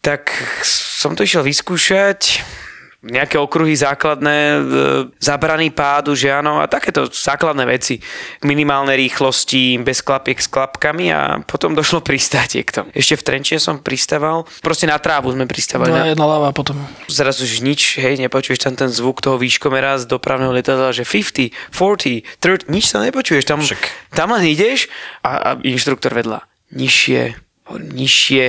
Tak 0.00 0.32
som 0.64 1.12
to 1.12 1.20
išiel 1.20 1.44
vyskúšať, 1.44 2.40
nejaké 3.00 3.40
okruhy 3.40 3.72
základné, 3.72 4.38
e, 4.38 4.58
zabraný 5.16 5.72
pádu, 5.72 6.12
že 6.12 6.28
áno, 6.28 6.60
a 6.60 6.68
takéto 6.68 7.08
základné 7.08 7.64
veci. 7.64 7.96
Minimálne 8.44 8.92
rýchlosti, 8.92 9.80
bez 9.80 10.04
klapiek 10.04 10.36
s 10.36 10.52
klapkami 10.52 11.08
a 11.08 11.40
potom 11.40 11.72
došlo 11.72 12.04
pristátie 12.04 12.60
k 12.60 12.76
tomu. 12.76 12.88
Ešte 12.92 13.16
v 13.16 13.24
Trenčine 13.24 13.56
som 13.56 13.80
pristával, 13.80 14.44
proste 14.60 14.84
na 14.84 15.00
trávu 15.00 15.32
sme 15.32 15.48
pristávali. 15.48 15.88
Dva, 15.88 16.04
Na, 16.04 16.12
jedna 16.12 16.28
láva 16.28 16.52
potom. 16.52 16.76
zrazu 17.08 17.48
už 17.48 17.64
nič, 17.64 17.96
hej, 17.96 18.20
nepočuješ 18.20 18.60
tam 18.68 18.76
ten 18.76 18.92
zvuk 18.92 19.24
toho 19.24 19.40
výškomera 19.40 19.96
z 19.96 20.04
dopravného 20.04 20.52
lietadla, 20.52 20.92
že 20.92 21.08
50, 21.08 21.72
40, 21.72 22.36
30, 22.36 22.68
nič 22.68 22.84
sa 22.92 23.00
nepočuješ, 23.00 23.48
tam, 23.48 23.64
Však. 23.64 24.12
tam 24.12 24.36
len 24.36 24.44
ideš 24.44 24.92
a, 25.24 25.40
a 25.40 25.50
inštruktor 25.64 26.12
vedľa, 26.12 26.44
nižšie, 26.76 27.32
nižšie 27.96 28.44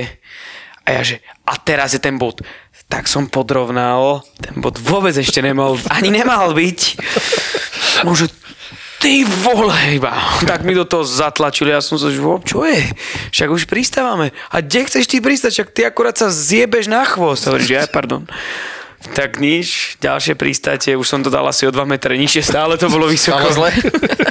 a 0.82 0.88
ja 0.98 1.02
že, 1.06 1.16
a 1.46 1.54
teraz 1.62 1.94
je 1.94 2.02
ten 2.02 2.18
bod, 2.18 2.42
tak 2.92 3.08
som 3.08 3.24
podrovnal, 3.24 4.20
ten 4.36 4.60
bod 4.60 4.76
vôbec 4.76 5.16
ešte 5.16 5.40
nemal, 5.40 5.80
ani 5.88 6.12
nemal 6.12 6.52
byť, 6.52 6.80
no 8.04 8.12
že 8.12 8.28
ty 9.00 9.24
vole 9.24 9.72
iba. 9.96 10.12
Tak 10.44 10.60
mi 10.60 10.76
do 10.76 10.84
toho 10.84 11.00
zatlačili, 11.00 11.72
ja 11.72 11.80
som 11.80 11.96
sa, 11.96 12.12
že 12.12 12.20
"Vo, 12.20 12.36
čo 12.44 12.68
je? 12.68 12.84
Však 13.32 13.48
už 13.48 13.64
pristávame. 13.64 14.36
A 14.52 14.60
kde 14.60 14.84
chceš 14.84 15.08
ty 15.08 15.24
pristať? 15.24 15.50
Však 15.56 15.68
ty 15.72 15.80
akurát 15.88 16.20
sa 16.20 16.28
zjebeš 16.28 16.92
na 16.92 17.08
chvost. 17.08 17.48
Hovoríš, 17.48 17.72
ja, 17.72 17.88
pardon. 17.88 18.28
Tak 19.16 19.42
nič, 19.42 19.98
ďalšie 19.98 20.38
pristátie, 20.38 20.94
už 20.94 21.08
som 21.08 21.24
to 21.24 21.32
dal 21.32 21.42
asi 21.48 21.66
o 21.66 21.74
2 21.74 21.82
metre 21.88 22.14
nižšie, 22.14 22.44
stále 22.44 22.78
to 22.78 22.86
bolo 22.86 23.10
vysoko. 23.10 23.50
Stále 23.50 23.50
zle? 23.50 23.68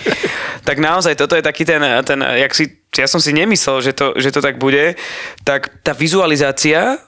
tak 0.69 0.79
naozaj, 0.79 1.19
toto 1.19 1.35
je 1.35 1.43
taký 1.43 1.67
ten, 1.67 1.83
ten 2.07 2.23
jak 2.23 2.53
si, 2.55 2.79
ja 2.95 3.09
som 3.09 3.19
si 3.19 3.35
nemyslel, 3.35 3.83
že 3.83 3.91
to, 3.91 4.15
že 4.15 4.31
to 4.31 4.39
tak 4.39 4.55
bude, 4.55 4.95
tak 5.43 5.83
tá 5.83 5.91
vizualizácia 5.91 7.03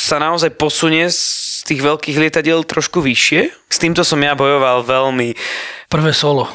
sa 0.00 0.16
naozaj 0.16 0.56
posunie 0.56 1.04
z 1.06 1.20
tých 1.62 1.84
veľkých 1.84 2.16
lietadiel 2.16 2.64
trošku 2.64 3.04
vyššie. 3.04 3.52
S 3.68 3.76
týmto 3.76 4.00
som 4.00 4.16
ja 4.18 4.32
bojoval 4.32 4.80
veľmi. 4.82 5.36
Prvé 5.86 6.16
solo. 6.16 6.48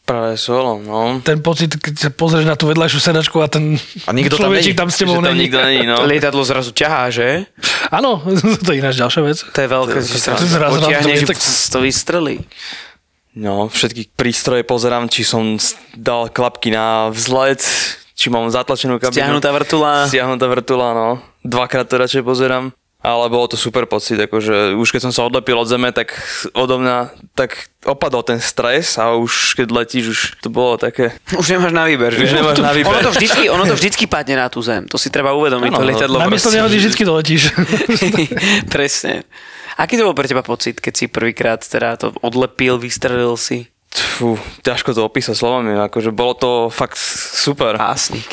Práve 0.00 0.34
solo, 0.34 0.82
no. 0.82 1.22
Ten 1.22 1.38
pocit, 1.38 1.70
keď 1.70 1.94
sa 1.94 2.10
pozrieš 2.10 2.42
na 2.42 2.58
tú 2.58 2.66
vedľajšiu 2.66 2.98
sedačku 2.98 3.38
a 3.38 3.46
ten 3.46 3.78
A 4.04 4.10
nikto 4.10 4.42
tam 4.42 4.50
není. 4.50 4.74
tam 4.74 4.90
s 4.90 4.98
tebou 4.98 5.14
Že 5.14 5.22
tam 5.22 5.30
není. 5.30 5.46
nikto 5.46 5.58
není, 5.62 5.86
no. 5.86 6.02
Lietadlo 6.10 6.42
zrazu 6.42 6.74
ťahá, 6.74 7.14
že? 7.14 7.46
Áno, 7.94 8.18
to 8.66 8.74
je 8.74 8.82
ináč 8.82 8.98
ďalšia 8.98 9.22
vec. 9.22 9.38
To 9.46 9.58
je 9.62 9.68
veľké, 9.70 9.96
že 10.02 10.18
sa 10.18 10.34
to 10.34 10.42
zrazu 10.42 10.82
vám 10.82 10.82
to 10.82 10.98
potiahneš, 10.98 11.20
tak- 11.30 11.38
to 11.70 11.78
vystrelí. 11.78 12.42
No, 13.38 13.70
všetky 13.70 14.10
prístroje 14.18 14.66
pozerám, 14.66 15.06
či 15.06 15.22
som 15.22 15.54
dal 15.94 16.26
klapky 16.26 16.74
na 16.74 17.14
vzlet, 17.14 17.62
či 18.18 18.26
mám 18.34 18.50
zatlačenú 18.50 18.98
kabinu. 18.98 19.14
Stiahnutá 19.14 19.54
vrtula. 19.54 20.10
Stiahnutá 20.10 20.50
vrtula, 20.50 20.90
no. 20.90 21.08
Dvakrát 21.46 21.86
to 21.86 22.02
radšej 22.02 22.26
pozerám. 22.26 22.74
Ale 23.00 23.32
bolo 23.32 23.48
to 23.48 23.56
super 23.56 23.88
pocit, 23.88 24.20
akože 24.20 24.76
už 24.76 24.92
keď 24.92 25.08
som 25.08 25.12
sa 25.12 25.24
odlepil 25.24 25.56
od 25.56 25.64
zeme, 25.64 25.88
tak 25.88 26.20
odo 26.52 26.76
mňa 26.76 27.08
tak 27.32 27.72
opadol 27.80 28.20
ten 28.20 28.36
stres 28.44 29.00
a 29.00 29.16
už 29.16 29.56
keď 29.56 29.72
letíš, 29.72 30.04
už 30.12 30.20
to 30.44 30.52
bolo 30.52 30.76
také... 30.76 31.16
Už 31.40 31.48
nemáš 31.48 31.72
na 31.72 31.88
výber, 31.88 32.12
že? 32.12 32.28
Už 32.28 32.36
nemáš 32.36 32.60
na 32.60 32.76
výber. 32.76 32.92
Ono 32.92 33.00
to 33.08 33.12
vždycky, 33.16 33.48
ono 33.48 33.64
to 33.64 33.72
vždycky 33.72 34.04
padne 34.04 34.36
na 34.36 34.52
tú 34.52 34.60
zem. 34.60 34.84
To 34.92 35.00
si 35.00 35.08
treba 35.08 35.32
uvedomiť, 35.32 35.72
Áno, 35.72 35.80
to 35.80 35.84
no. 35.84 35.88
lietadlo. 35.88 36.16
Namiesto 36.20 36.52
proste. 36.52 36.60
nehody 36.60 36.76
vždy 36.76 37.04
doletíš. 37.08 37.42
Presne. 38.74 39.24
Aký 39.80 39.96
to 39.96 40.04
bol 40.04 40.12
pre 40.12 40.28
teba 40.28 40.44
pocit, 40.44 40.76
keď 40.76 40.92
si 40.92 41.08
prvýkrát 41.08 41.64
teda 41.64 41.96
to 41.96 42.12
odlepil, 42.20 42.76
vystrelil 42.76 43.40
si? 43.40 43.72
Fú, 43.96 44.36
ťažko 44.60 44.92
to 44.92 45.08
opísať 45.08 45.40
slovami, 45.40 45.72
akože 45.88 46.12
bolo 46.12 46.36
to 46.36 46.50
fakt 46.68 47.00
super. 47.00 47.80
Pásnik. 47.80 48.28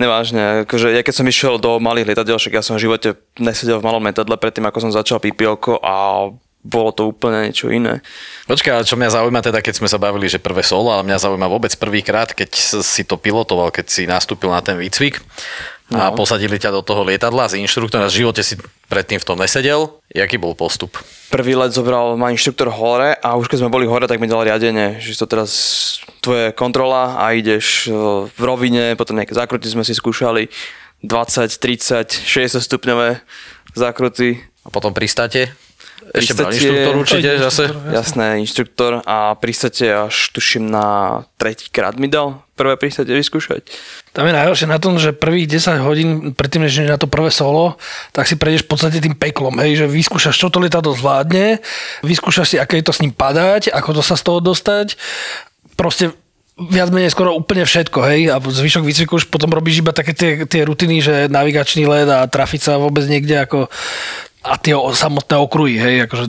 Nevážne, 0.00 0.64
akože 0.64 0.88
ja 0.92 1.04
keď 1.04 1.14
som 1.14 1.26
išiel 1.28 1.60
do 1.60 1.76
malých 1.76 2.12
lietadiel, 2.12 2.40
však 2.40 2.58
ja 2.58 2.64
som 2.64 2.80
v 2.80 2.88
živote 2.88 3.14
nesedel 3.36 3.78
v 3.78 3.86
malom 3.86 4.02
letadle 4.02 4.34
predtým, 4.40 4.64
ako 4.64 4.88
som 4.88 4.92
začal 4.92 5.20
PPL 5.20 5.60
a 5.84 6.28
bolo 6.62 6.90
to 6.94 7.10
úplne 7.10 7.50
niečo 7.50 7.68
iné. 7.74 8.00
Počkaj, 8.46 8.86
čo 8.86 8.94
mňa 8.94 9.18
zaujíma 9.18 9.42
teda, 9.42 9.58
keď 9.58 9.82
sme 9.82 9.90
sa 9.90 9.98
bavili, 9.98 10.30
že 10.30 10.38
prvé 10.38 10.62
solo, 10.62 10.94
ale 10.94 11.02
mňa 11.02 11.26
zaujíma 11.26 11.50
vôbec 11.50 11.74
prvýkrát, 11.74 12.30
keď 12.30 12.54
si 12.80 13.02
to 13.02 13.18
pilotoval, 13.18 13.74
keď 13.74 13.86
si 13.90 14.02
nastúpil 14.06 14.54
na 14.54 14.62
ten 14.62 14.78
výcvik 14.78 15.20
a 15.92 16.08
No. 16.08 16.16
posadili 16.16 16.56
ťa 16.56 16.72
do 16.72 16.80
toho 16.80 17.04
lietadla 17.04 17.52
s 17.52 17.58
inštruktorom 17.58 18.08
a 18.08 18.08
v 18.08 18.24
živote 18.24 18.40
si 18.40 18.56
predtým 18.88 19.20
v 19.20 19.26
tom 19.28 19.36
nesedel. 19.36 20.00
Jaký 20.12 20.36
bol 20.36 20.52
postup? 20.52 21.00
Prvý 21.32 21.56
let 21.56 21.72
zobral 21.72 22.20
ma 22.20 22.28
inštruktor 22.28 22.68
hore 22.68 23.16
a 23.16 23.40
už 23.40 23.48
keď 23.48 23.64
sme 23.64 23.72
boli 23.72 23.88
hore, 23.88 24.04
tak 24.04 24.20
mi 24.20 24.28
dal 24.28 24.44
riadenie, 24.44 25.00
že 25.00 25.16
to 25.16 25.24
teraz 25.24 25.50
tvoje 26.20 26.52
kontrola 26.52 27.16
a 27.16 27.32
ideš 27.32 27.88
e, 27.88 27.96
v 28.28 28.42
rovine, 28.44 28.92
potom 29.00 29.16
nejaké 29.16 29.32
zákruty 29.32 29.72
sme 29.72 29.80
si 29.80 29.96
skúšali, 29.96 30.52
20, 31.00 31.48
30, 31.48 32.12
60 32.28 32.60
stupňové 32.60 33.24
zákruty. 33.72 34.44
A 34.62 34.70
potom 34.70 34.94
pristáte? 34.94 35.50
Ešte 36.12 36.34
bral 36.34 36.50
Pristátie- 36.50 36.68
inštruktor 36.68 36.94
určite 36.98 37.30
zase? 37.38 37.64
Jasné, 37.94 38.26
inštruktor 38.42 38.92
a 39.06 39.34
pristate 39.38 39.86
až 39.86 40.34
tuším 40.34 40.66
na 40.70 40.86
tretí 41.38 41.70
krát 41.70 41.94
mi 41.94 42.10
dal 42.10 42.42
prvé 42.58 42.74
pristate 42.76 43.14
vyskúšať. 43.14 43.70
Tam 44.12 44.28
je 44.28 44.36
najhoršie 44.36 44.68
na 44.68 44.76
tom, 44.76 45.00
že 45.00 45.16
prvých 45.16 45.48
10 45.56 45.80
hodín 45.80 46.08
predtým, 46.36 46.68
než 46.68 46.84
na 46.84 47.00
to 47.00 47.08
prvé 47.08 47.32
solo, 47.32 47.80
tak 48.12 48.28
si 48.28 48.36
prejdeš 48.36 48.68
v 48.68 48.70
podstate 48.70 49.00
tým 49.00 49.16
peklom, 49.16 49.56
hej, 49.56 49.80
že 49.80 49.86
vyskúšaš, 49.88 50.36
čo 50.36 50.52
to 50.52 50.60
lietadlo 50.60 50.92
zvládne, 50.92 51.64
vyskúšaš 52.04 52.46
si, 52.52 52.56
aké 52.60 52.84
je 52.84 52.86
to 52.86 52.92
s 52.92 53.00
ním 53.00 53.16
padať, 53.16 53.72
ako 53.72 53.96
to 53.96 54.02
sa 54.04 54.20
z 54.20 54.22
toho 54.28 54.44
dostať. 54.44 55.00
Proste 55.80 56.12
viac 56.60 56.92
menej 56.92 57.08
skoro 57.08 57.32
úplne 57.32 57.64
všetko, 57.64 57.98
hej, 58.12 58.20
a 58.28 58.36
zvyšok 58.36 58.84
výcviku 58.84 59.16
už 59.16 59.32
potom 59.32 59.48
robíš 59.48 59.80
iba 59.80 59.96
také 59.96 60.12
tie, 60.12 60.44
tie 60.44 60.68
rutiny, 60.68 61.00
že 61.00 61.32
navigačný 61.32 61.88
let 61.88 62.12
a 62.12 62.28
trafiť 62.28 62.60
sa 62.60 62.72
vôbec 62.76 63.08
niekde 63.08 63.40
ako 63.40 63.72
a 64.42 64.58
tie 64.58 64.74
samotné 64.74 65.38
okruhy, 65.38 65.78
hej, 65.78 65.96
akože 66.04 66.26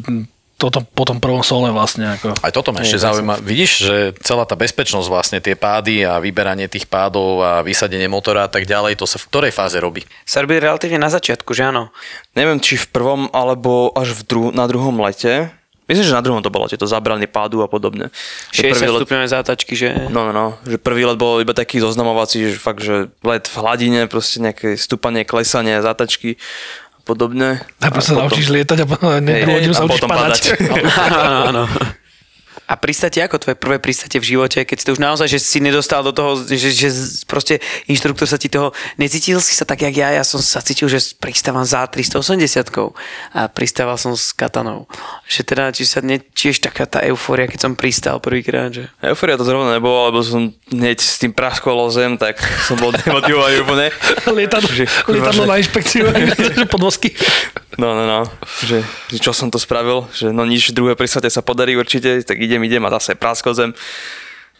toto 0.63 0.79
po 0.95 1.03
tom 1.03 1.19
prvom 1.19 1.43
sole 1.43 1.75
vlastne. 1.75 2.15
Ako. 2.15 2.39
Aj 2.39 2.51
toto 2.55 2.71
ma 2.71 2.79
ešte 2.79 3.03
zaujíma. 3.03 3.43
Vidíš, 3.43 3.71
že 3.83 3.95
celá 4.23 4.47
tá 4.47 4.55
bezpečnosť 4.55 5.07
vlastne, 5.11 5.43
tie 5.43 5.59
pády 5.59 6.07
a 6.07 6.23
vyberanie 6.23 6.71
tých 6.71 6.87
pádov 6.87 7.43
a 7.43 7.59
vysadenie 7.59 8.07
motora 8.07 8.47
a 8.47 8.49
tak 8.51 8.63
ďalej, 8.63 8.95
to 8.95 9.03
sa 9.03 9.19
v 9.19 9.27
ktorej 9.27 9.51
fáze 9.51 9.75
robí? 9.75 10.07
Sa 10.23 10.39
robí 10.39 10.55
relatívne 10.55 11.03
na 11.03 11.11
začiatku, 11.11 11.51
že 11.51 11.67
áno? 11.67 11.91
Neviem, 12.39 12.63
či 12.63 12.79
v 12.79 12.87
prvom 12.95 13.27
alebo 13.35 13.91
až 13.91 14.15
v 14.15 14.21
dru- 14.23 14.53
na 14.55 14.63
druhom 14.71 14.95
lete. 15.03 15.51
Myslím, 15.83 16.07
že 16.07 16.15
na 16.15 16.23
druhom 16.23 16.39
to 16.39 16.47
bolo, 16.47 16.71
tieto 16.71 16.87
zabrany 16.87 17.27
pádu 17.27 17.59
a 17.59 17.67
podobne. 17.67 18.07
Že 18.55 18.71
60 18.71 18.87
let- 18.87 18.99
stupňové 19.03 19.27
zátačky, 19.27 19.73
že? 19.75 20.07
No, 20.07 20.23
no, 20.23 20.31
no, 20.31 20.45
že 20.63 20.79
prvý 20.79 21.03
let 21.03 21.19
bol 21.19 21.43
iba 21.43 21.51
taký 21.51 21.83
zoznamovací, 21.83 22.55
že 22.55 22.55
fakt, 22.55 22.79
že 22.79 23.11
let 23.19 23.51
v 23.51 23.55
hladine, 23.59 24.07
proste 24.07 24.39
nejaké 24.39 24.79
stúpanie, 24.79 25.27
klesanie, 25.27 25.83
zatačky 25.83 26.39
a 26.39 26.82
podobne. 27.03 27.59
Najprv 27.83 28.01
sa 28.01 28.11
potom- 28.15 28.21
naučíš 28.27 28.47
lietať 28.49 28.77
a 28.83 28.85
potom 28.87 29.09
druhú 29.19 29.55
hodinu 29.59 29.73
a 29.73 29.77
sa 29.77 29.83
učíš 29.85 30.01
potom 30.01 30.09
padať. 30.09 30.41
áno, 31.07 31.19
áno. 31.51 31.63
A 32.73 32.77
pristate 32.81 33.21
ako 33.21 33.37
tvoje 33.37 33.53
prvé 33.53 33.77
pristate 33.77 34.17
v 34.17 34.25
živote, 34.33 34.65
keď 34.65 34.77
si 34.81 34.85
to 34.89 34.97
už 34.97 35.01
naozaj, 35.05 35.29
že 35.29 35.37
si 35.37 35.61
nedostal 35.61 36.01
do 36.01 36.09
toho, 36.09 36.41
že, 36.41 36.73
že 36.73 36.89
proste 37.29 37.61
inštruktor 37.85 38.25
sa 38.25 38.41
ti 38.41 38.49
toho, 38.49 38.73
necítil 38.97 39.37
si 39.37 39.53
sa 39.53 39.61
tak, 39.61 39.85
jak 39.85 39.93
ja, 39.93 40.09
ja 40.09 40.25
som 40.25 40.41
sa 40.41 40.57
cítil, 40.57 40.89
že 40.89 41.13
pristávam 41.21 41.61
za 41.61 41.85
380 41.85 42.65
a 43.37 43.45
pristával 43.45 44.01
som 44.01 44.17
s 44.17 44.33
katanou. 44.33 44.89
Že 45.29 45.41
teda, 45.45 45.63
či 45.69 45.85
sa 45.85 46.01
ne, 46.01 46.17
tiež 46.17 46.65
taká 46.65 46.89
tá 46.89 47.05
eufória, 47.05 47.45
keď 47.45 47.69
som 47.69 47.77
pristal 47.77 48.17
prvýkrát, 48.17 48.73
že... 48.73 48.89
Eufória 49.05 49.37
to 49.37 49.45
zrovna 49.45 49.77
nebolo, 49.77 50.09
lebo 50.09 50.25
som 50.25 50.49
hneď 50.73 50.97
s 50.97 51.21
tým 51.21 51.29
praskol 51.29 51.77
o 51.77 51.93
zem, 51.93 52.17
tak 52.17 52.41
som 52.65 52.73
bol 52.81 52.89
demotivovaný 52.89 53.61
úplne. 53.61 53.93
Lietadlo, 54.33 54.73
Že, 54.73 54.89
kurva, 55.05 55.29
lietadlo 55.29 55.43
že- 55.45 55.51
na 55.53 55.55
inšpekciu, 55.61 56.01
podvozky. 56.73 57.13
No, 57.77 57.97
no, 57.97 58.05
no, 58.05 58.21
že, 58.61 58.85
že 59.09 59.17
čo 59.17 59.33
som 59.33 59.49
to 59.49 59.57
spravil, 59.57 60.05
že 60.13 60.29
no 60.29 60.45
nič, 60.45 60.77
druhé 60.77 60.93
pristate 60.93 61.25
sa 61.33 61.41
podarí 61.41 61.73
určite, 61.73 62.21
tak 62.21 62.37
idem, 62.37 62.61
idem 62.61 62.85
a 62.85 62.93
zase 62.99 63.17
praskol 63.17 63.57
zem. 63.57 63.71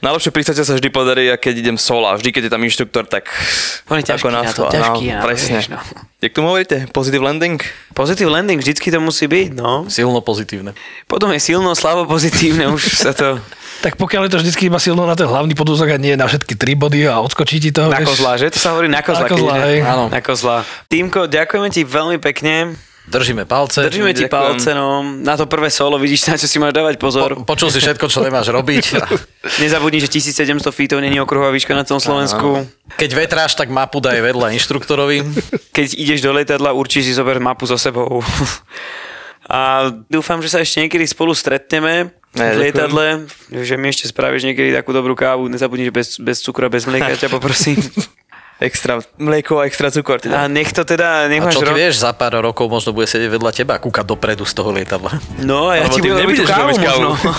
Najlepšie 0.03 0.35
pristate 0.35 0.59
sa 0.67 0.75
vždy 0.75 0.91
podarí, 0.91 1.31
a 1.31 1.39
keď 1.39 1.63
idem 1.63 1.77
sola. 1.79 2.11
Vždy, 2.19 2.35
keď 2.35 2.43
je 2.43 2.51
tam 2.51 2.59
inštruktor, 2.59 3.07
tak 3.07 3.31
On 3.87 3.95
je 3.95 4.03
ťažký 4.03 4.27
na 4.35 4.43
to, 4.43 4.67
schvál, 4.67 4.71
ťažký 4.75 5.05
na 5.15 5.23
to, 5.23 5.25
presne. 5.31 5.55
vieš, 5.55 5.67
no. 5.71 5.79
Jak 6.19 6.31
tomu 6.35 6.47
hovoríte? 6.51 6.77
Positive 6.91 7.23
landing? 7.23 7.55
Positive 7.95 8.27
landing, 8.27 8.59
vždycky 8.59 8.91
to 8.91 8.99
musí 8.99 9.31
byť, 9.31 9.55
no. 9.55 9.87
Silno 9.87 10.19
pozitívne. 10.19 10.75
Potom 11.07 11.31
je 11.31 11.39
silno, 11.39 11.71
slabo 11.71 12.03
pozitívne, 12.03 12.67
už 12.67 12.83
sa 12.83 13.15
to... 13.15 13.39
Tak 13.83 13.99
pokiaľ 13.99 14.31
je 14.31 14.31
to 14.31 14.39
vždycky 14.39 14.71
iba 14.71 14.79
silno 14.79 15.03
na 15.03 15.11
ten 15.11 15.27
hlavný 15.27 15.59
podvozok 15.59 15.91
a 15.91 15.97
nie 15.99 16.15
na 16.15 16.23
všetky 16.23 16.55
tri 16.55 16.71
body 16.71 17.03
a 17.03 17.19
odskočí 17.19 17.59
ti 17.59 17.75
to. 17.75 17.91
Na 17.91 17.99
vieš. 17.99 18.15
kozla, 18.15 18.39
že? 18.39 18.47
To 18.55 18.59
sa 18.61 18.71
hovorí 18.71 18.87
na 18.87 19.03
kozla. 19.03 19.27
Na 19.27 19.31
kozla, 19.35 19.53
hej. 19.67 19.77
Áno. 19.83 20.05
Na 20.07 20.21
kozla. 20.23 20.57
Týmko, 20.87 21.27
ďakujeme 21.27 21.67
ti 21.67 21.83
veľmi 21.83 22.15
pekne. 22.23 22.79
Držíme 23.03 23.43
palce. 23.43 23.83
Držíme 23.83 24.15
ti 24.15 24.23
ďakujem. 24.23 24.31
palce, 24.31 24.69
no. 24.71 25.03
Na 25.03 25.35
to 25.35 25.43
prvé 25.43 25.67
solo 25.67 25.99
vidíš, 25.99 26.23
na 26.31 26.39
čo 26.39 26.47
si 26.47 26.55
máš 26.55 26.71
dávať 26.71 26.95
pozor. 26.95 27.35
Po, 27.35 27.43
počul 27.43 27.67
si 27.67 27.83
všetko, 27.83 28.07
čo 28.07 28.23
nemáš 28.23 28.47
robiť. 28.47 28.95
Nezabudni, 29.63 29.99
že 29.99 30.07
1700 30.07 30.63
feetov 30.71 31.03
není 31.03 31.19
okruhová 31.19 31.51
výška 31.51 31.75
na 31.75 31.83
celom 31.83 31.99
Slovensku. 31.99 32.63
Keď 32.95 33.09
vetráš, 33.11 33.59
tak 33.59 33.67
mapu 33.67 33.99
daj 33.99 34.23
vedľa 34.23 34.55
inštruktorovi. 34.55 35.19
Keď 35.77 35.87
ideš 35.99 36.23
do 36.23 36.31
lietadla, 36.31 36.71
určite 36.71 37.11
si 37.11 37.13
zober 37.13 37.43
mapu 37.43 37.67
so 37.67 37.75
sebou. 37.75 38.23
A 39.43 39.91
dúfam, 40.07 40.39
že 40.39 40.47
sa 40.47 40.63
ešte 40.63 40.79
niekedy 40.79 41.03
spolu 41.03 41.35
stretneme 41.35 42.15
Ne, 42.33 42.49
v 42.49 42.49
ďakujem. 42.49 42.63
lietadle, 42.65 43.05
že 43.61 43.77
mi 43.77 43.93
ešte 43.93 44.09
spravíš 44.09 44.41
niekedy 44.41 44.73
takú 44.73 44.89
dobrú 44.89 45.13
kávu. 45.13 45.45
Nezabudni, 45.45 45.85
že 45.85 45.93
bez, 45.93 46.07
bez 46.17 46.41
cukru 46.41 46.65
a 46.65 46.71
bez 46.71 46.89
mlieka 46.89 47.13
ťa 47.13 47.29
poprosím. 47.29 47.77
Extra 48.61 49.01
mlieko 49.17 49.59
a 49.59 49.65
extra 49.65 49.89
cukor. 49.89 50.17
A 50.17 50.23
Teda. 50.23 50.45
nech 50.47 50.69
to 50.69 50.85
teda, 50.85 51.25
nech 51.27 51.41
A 51.41 51.49
čo 51.49 51.65
ty 51.65 51.73
ro- 51.73 51.75
vieš, 51.75 51.99
za 51.99 52.13
pár 52.13 52.37
rokov 52.37 52.69
možno 52.69 52.93
bude 52.93 53.09
sedieť 53.09 53.33
vedľa 53.33 53.51
teba 53.51 53.75
a 53.75 53.79
kúkať 53.81 54.05
dopredu 54.05 54.45
z 54.45 54.53
toho 54.53 54.69
lietadla. 54.69 55.09
No 55.41 55.73
a 55.73 55.81
ja 55.81 55.89
Alebo 55.89 55.95
ti 55.95 55.99
budem 56.05 56.17
robiť 56.21 56.37
tú 56.37 56.45
kávu 56.45 56.67
robiť 56.69 56.79
kávu. 56.79 57.01
možno. 57.03 57.29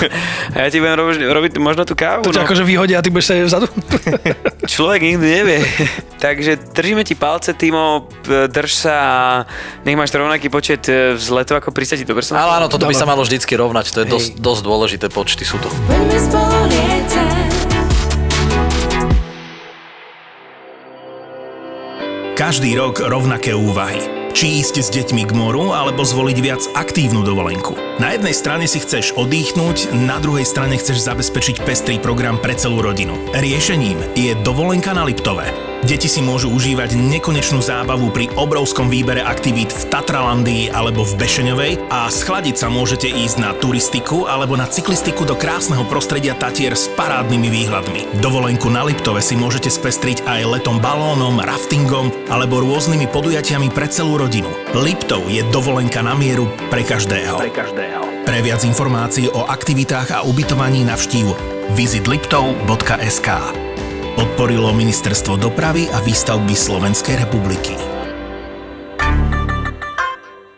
A 0.52 0.56
ja 0.64 0.68
ti 0.68 0.78
budem 0.82 0.96
robiť, 0.98 1.16
robiť 1.24 1.52
možno 1.62 1.82
tú 1.86 1.94
kávu. 1.94 2.22
To 2.22 2.34
ťa 2.34 2.42
no. 2.42 2.46
akože 2.50 2.62
vyhodia 2.66 2.98
a 2.98 3.02
ty 3.02 3.08
budeš 3.08 3.26
sedieť 3.30 3.46
vzadu. 3.46 3.66
Človek 4.74 5.00
nikdy 5.00 5.26
nevie. 5.26 5.58
Takže 6.18 6.56
držíme 6.72 7.04
ti 7.04 7.14
palce, 7.14 7.52
Timo, 7.54 8.08
p- 8.24 8.48
drž 8.48 8.72
sa 8.72 8.94
a 8.96 9.18
nech 9.84 9.94
máš 9.94 10.10
rovnaký 10.10 10.48
počet 10.48 10.88
e, 10.88 11.12
vzletov 11.14 11.60
ako 11.60 11.70
pristati. 11.70 12.04
Dobre 12.04 12.24
som? 12.24 12.36
Ale 12.36 12.58
áno, 12.58 12.66
toto 12.68 12.84
by 12.84 12.94
sa 12.96 13.04
malo 13.04 13.22
vždycky 13.22 13.54
rovnať, 13.54 13.92
to 13.92 13.98
je 14.02 14.06
dosť, 14.08 14.30
dosť 14.40 14.62
dôležité 14.64 15.06
počty 15.12 15.44
sú 15.44 15.60
to. 15.60 15.68
Veľmi 15.88 16.16
Každý 22.34 22.74
rok 22.74 22.98
rovnaké 22.98 23.54
úvahy. 23.54 24.23
Či 24.34 24.66
ísť 24.66 24.74
s 24.82 24.90
deťmi 24.90 25.30
k 25.30 25.32
moru, 25.38 25.70
alebo 25.70 26.02
zvoliť 26.02 26.38
viac 26.42 26.66
aktívnu 26.74 27.22
dovolenku. 27.22 27.78
Na 28.02 28.18
jednej 28.18 28.34
strane 28.34 28.66
si 28.66 28.82
chceš 28.82 29.14
oddychnúť, 29.14 29.94
na 29.94 30.18
druhej 30.18 30.42
strane 30.42 30.74
chceš 30.74 31.06
zabezpečiť 31.06 31.62
pestrý 31.62 32.02
program 32.02 32.42
pre 32.42 32.58
celú 32.58 32.82
rodinu. 32.82 33.14
Riešením 33.30 34.18
je 34.18 34.34
dovolenka 34.42 34.90
na 34.90 35.06
Liptove. 35.06 35.46
Deti 35.84 36.08
si 36.08 36.24
môžu 36.24 36.48
užívať 36.48 36.96
nekonečnú 36.96 37.60
zábavu 37.60 38.08
pri 38.08 38.32
obrovskom 38.40 38.88
výbere 38.88 39.20
aktivít 39.20 39.68
v 39.68 39.84
Tatralandii 39.92 40.72
alebo 40.72 41.04
v 41.04 41.12
Bešeňovej 41.20 41.92
a 41.92 42.08
schladiť 42.08 42.56
sa 42.56 42.72
môžete 42.72 43.04
ísť 43.04 43.36
na 43.36 43.52
turistiku 43.52 44.24
alebo 44.24 44.56
na 44.56 44.64
cyklistiku 44.64 45.28
do 45.28 45.36
krásneho 45.36 45.84
prostredia 45.84 46.32
Tatier 46.40 46.72
s 46.72 46.88
parádnymi 46.96 47.48
výhľadmi. 47.52 48.00
Dovolenku 48.24 48.72
na 48.72 48.80
Liptove 48.80 49.20
si 49.20 49.36
môžete 49.36 49.68
spestriť 49.68 50.24
aj 50.24 50.56
letom 50.56 50.80
balónom, 50.80 51.44
raftingom 51.44 52.08
alebo 52.32 52.64
rôznymi 52.64 53.04
podujatiami 53.12 53.68
pre 53.68 53.84
celú 53.84 54.16
rodinu. 54.16 54.23
Liptov 54.72 55.28
je 55.28 55.44
dovolenka 55.52 56.00
na 56.00 56.16
mieru 56.16 56.48
pre 56.72 56.80
každého. 56.80 57.36
Pre 57.36 57.52
každého. 57.52 58.00
Pre 58.24 58.38
viac 58.40 58.64
informácií 58.64 59.28
o 59.28 59.44
aktivitách 59.44 60.16
a 60.16 60.18
ubytovaní 60.24 60.80
navštív 60.88 61.28
visitliptov.sk 61.76 63.28
Podporilo 64.16 64.72
Ministerstvo 64.72 65.36
dopravy 65.36 65.92
a 65.92 66.00
výstavby 66.00 66.56
Slovenskej 66.56 67.20
republiky. 67.20 67.93